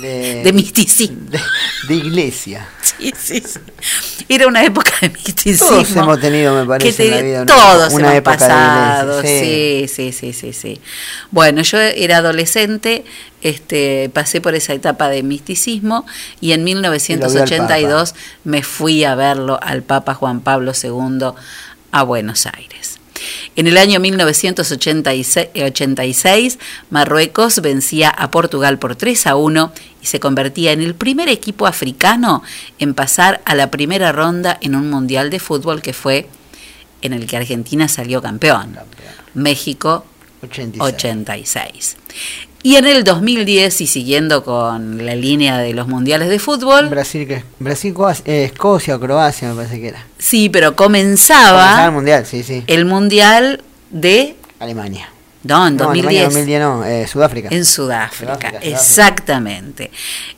[0.00, 1.30] De, de misticismo.
[1.30, 1.40] de,
[1.88, 2.68] de iglesia.
[2.96, 4.24] Sí, sí, sí.
[4.26, 5.68] Era una época de misticismo.
[5.68, 8.38] Todos hemos tenido, me parece, que te- en la vida todos una hemos época de
[8.38, 9.20] pasado.
[9.22, 10.12] iglesia, sí.
[10.12, 10.80] sí, sí, sí, sí.
[11.30, 13.04] Bueno, yo era adolescente,
[13.42, 16.06] este, pasé por esa etapa de misticismo
[16.40, 18.14] y en Y lo vio al 1982
[18.44, 21.32] me fui a verlo al Papa Juan Pablo II
[21.92, 22.98] a Buenos Aires.
[23.56, 26.58] En el año 1986, 86,
[26.90, 29.72] Marruecos vencía a Portugal por 3 a 1
[30.02, 32.42] y se convertía en el primer equipo africano
[32.78, 36.28] en pasar a la primera ronda en un mundial de fútbol que fue
[37.02, 38.78] en el que Argentina salió campeón.
[39.34, 40.04] México
[40.42, 40.94] 86.
[40.94, 41.96] 86.
[42.66, 47.24] Y en el 2010, y siguiendo con la línea de los mundiales de fútbol, Brasil,
[47.24, 47.94] que Brasil
[48.24, 50.04] eh, Escocia o Croacia me parece que era.
[50.18, 52.64] sí, pero Comenzaba comenzaba el mundial, sí, sí.
[52.66, 54.34] el mundial de...
[54.58, 55.08] Alemania.
[55.44, 56.24] No, en No, 2010.
[56.24, 57.48] Alemania 2010 no, eh, Sudáfrica.
[57.52, 59.92] En Sudáfrica, exactamente.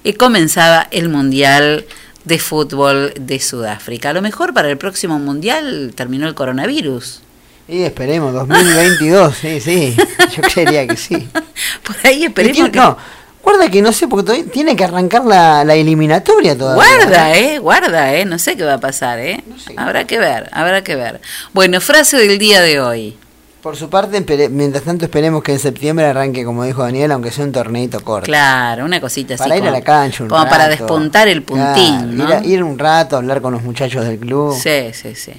[0.04, 1.86] Y comenzaba el Mundial
[2.24, 4.10] de Fútbol de Sudáfrica.
[4.10, 7.22] A lo mejor para el próximo Mundial terminó el coronavirus.
[7.68, 9.96] Y esperemos, 2022, sí, sí.
[10.34, 11.28] Yo creería que sí.
[11.84, 12.78] Por ahí esperemos tiene- que...
[12.78, 12.96] No,
[13.42, 16.82] guarda que no sé, porque todavía tiene que arrancar la, la eliminatoria todavía.
[16.96, 19.42] Guarda, eh, guarda, eh, no sé qué va a pasar, eh.
[19.76, 21.20] Habrá que ver, habrá que ver.
[21.52, 23.16] Bueno, frase del día de hoy.
[23.62, 24.20] Por su parte,
[24.50, 28.26] mientras tanto esperemos que en septiembre arranque, como dijo Daniel, aunque sea un torneito corto.
[28.26, 29.42] Claro, una cosita así.
[29.42, 30.84] Para ir a la cancha un Como para rato.
[30.84, 32.24] despuntar el puntín, Claro, ¿no?
[32.24, 34.54] ir, a- ir un rato, hablar con los muchachos del club.
[34.56, 35.32] Sí, sí, sí.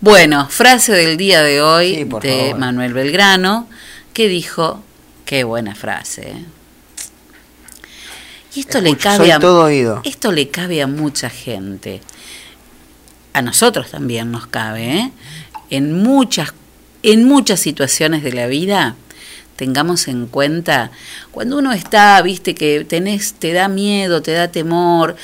[0.00, 2.58] Bueno, frase del día de hoy Sí, de favor.
[2.58, 3.68] Manuel Belgrano,
[4.12, 4.82] que dijo,
[5.24, 6.30] qué buena frase.
[6.30, 6.44] ¿eh?
[8.54, 10.00] Y esto le cabe soy a todo oído.
[10.04, 12.00] esto le cabe a mucha gente.
[13.34, 15.12] A nosotros también nos cabe, ¿eh?
[15.70, 16.52] En muchas
[17.02, 18.96] en muchas situaciones de la vida
[19.56, 20.90] tengamos en cuenta
[21.30, 25.16] cuando uno está, viste que te da miedo, te da temor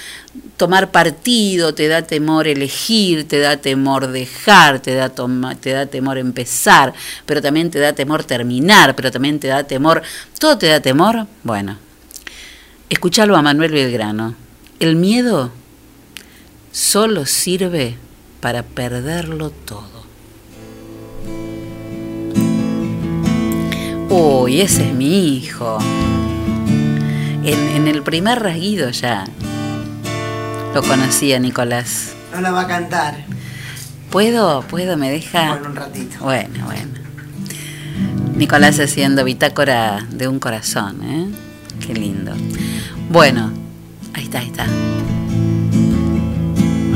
[0.56, 5.10] tomar partido, te da temor elegir, te da temor dejar, te da
[5.60, 6.92] te da temor empezar,
[7.26, 10.02] pero también te da temor terminar, pero también te da temor,
[10.38, 11.26] todo te da temor.
[11.42, 11.78] Bueno,
[12.88, 14.34] escuchalo a Manuel Belgrano.
[14.80, 15.50] El miedo
[16.72, 17.96] solo sirve
[18.40, 19.97] para perderlo todo.
[24.10, 25.78] Uy, ese es mi hijo.
[27.44, 29.24] En, en el primer rasguido ya
[30.74, 32.14] lo conocía Nicolás.
[32.32, 33.24] No la va a cantar.
[34.10, 34.62] ¿Puedo?
[34.62, 34.96] ¿Puedo?
[34.96, 35.50] ¿Me deja?
[35.50, 36.16] Bueno, un ratito.
[36.20, 36.98] Bueno, bueno.
[38.34, 41.28] Nicolás haciendo bitácora de un corazón, ¿eh?
[41.84, 42.32] Qué lindo.
[43.10, 43.52] Bueno,
[44.14, 44.66] ahí está, ahí está.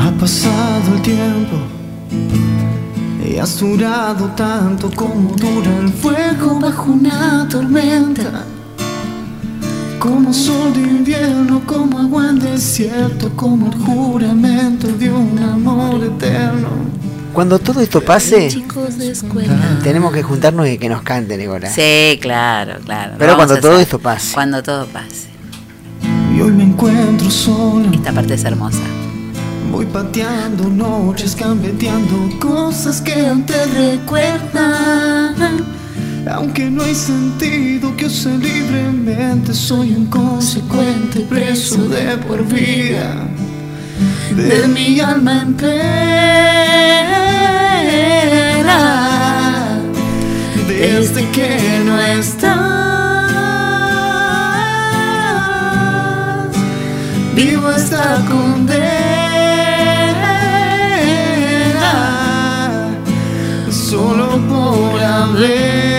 [0.00, 1.56] Ha pasado el tiempo
[3.32, 8.44] y has durado tanto como dura el fuego bajo una tormenta.
[9.98, 16.68] Como sol de invierno, como agua en desierto, como el juramento de un amor eterno.
[17.32, 18.50] Cuando todo esto pase,
[19.82, 21.72] tenemos que juntarnos y que nos cante, Nicolás.
[21.74, 23.14] Sí, claro, claro.
[23.16, 24.34] Pero vamos cuando todo esto pase.
[24.34, 25.28] Cuando todo pase.
[26.36, 27.88] Y hoy me encuentro solo.
[27.92, 29.01] Esta parte es hermosa.
[29.72, 35.34] Voy pateando noches, gambeteando cosas que antes recuerdan.
[36.30, 43.14] Aunque no hay sentido que use libremente, soy un consecuente preso de por vida.
[44.36, 45.72] De mi alma en pena.
[50.68, 52.60] Desde que no estás,
[57.34, 59.01] vivo esta condena
[64.48, 65.92] por haber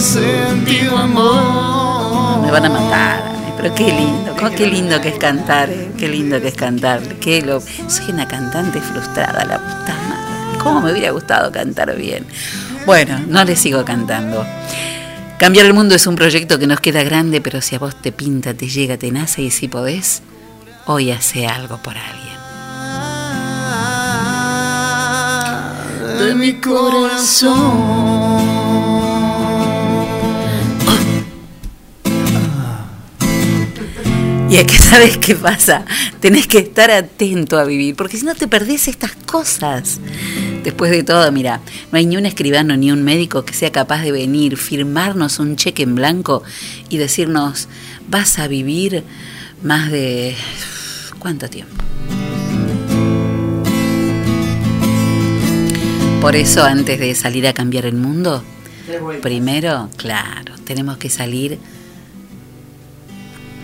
[0.00, 2.40] sentido amor.
[2.42, 3.30] Me van a matar.
[3.56, 7.00] Pero qué lindo, cómo- qué lindo que es cantar, eh, qué lindo que es cantar.
[7.88, 10.58] Soy una cantante frustrada, la puta madre.
[10.62, 12.26] ¿Cómo me hubiera gustado cantar bien?
[12.86, 14.46] Bueno, no le sigo cantando.
[15.38, 18.12] Cambiar el mundo es un proyecto que nos queda grande, pero si a vos te
[18.12, 20.22] pinta, te llega, te nace y si podés,
[20.86, 22.29] hoy hace algo por alguien.
[26.20, 28.10] De mi corazón.
[34.50, 35.84] Y es que sabes qué pasa,
[36.18, 40.00] tenés que estar atento a vivir, porque si no te perdés estas cosas.
[40.64, 41.60] Después de todo, mira,
[41.92, 45.56] no hay ni un escribano ni un médico que sea capaz de venir, firmarnos un
[45.56, 46.42] cheque en blanco
[46.88, 47.68] y decirnos,
[48.08, 49.04] vas a vivir
[49.62, 50.34] más de...
[51.20, 51.76] ¿Cuánto tiempo?
[56.20, 58.44] Por eso, antes de salir a cambiar el mundo,
[59.22, 61.58] primero, claro, tenemos que salir,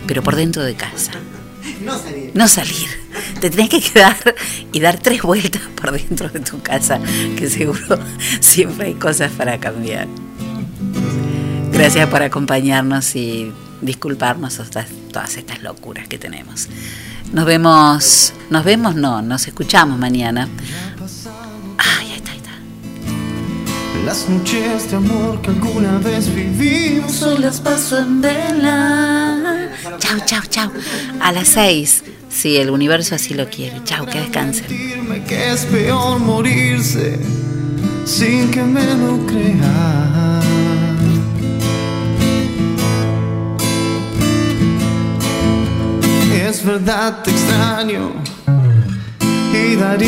[0.07, 1.11] pero por dentro de casa.
[1.81, 2.31] No salir.
[2.33, 2.87] No salir.
[3.39, 4.17] Te tenés que quedar
[4.71, 6.99] y dar tres vueltas por dentro de tu casa,
[7.37, 7.99] que seguro
[8.39, 10.07] siempre hay cosas para cambiar.
[11.71, 13.51] Gracias por acompañarnos y
[13.81, 16.67] disculparnos todas, todas estas locuras que tenemos.
[17.31, 20.47] Nos vemos, nos vemos, no, nos escuchamos mañana.
[24.07, 29.69] Las noches de amor que alguna vez vivimos hoy las paso en vela.
[29.97, 30.71] Chau, chau, chau.
[31.19, 33.83] A las seis, si el universo así lo quiere.
[33.83, 34.65] Chau, que descansen.
[35.27, 37.19] Que es peor morirse
[38.05, 40.39] sin que me lo crea.
[46.47, 48.13] Es verdad, te extraño
[49.53, 50.07] y daría.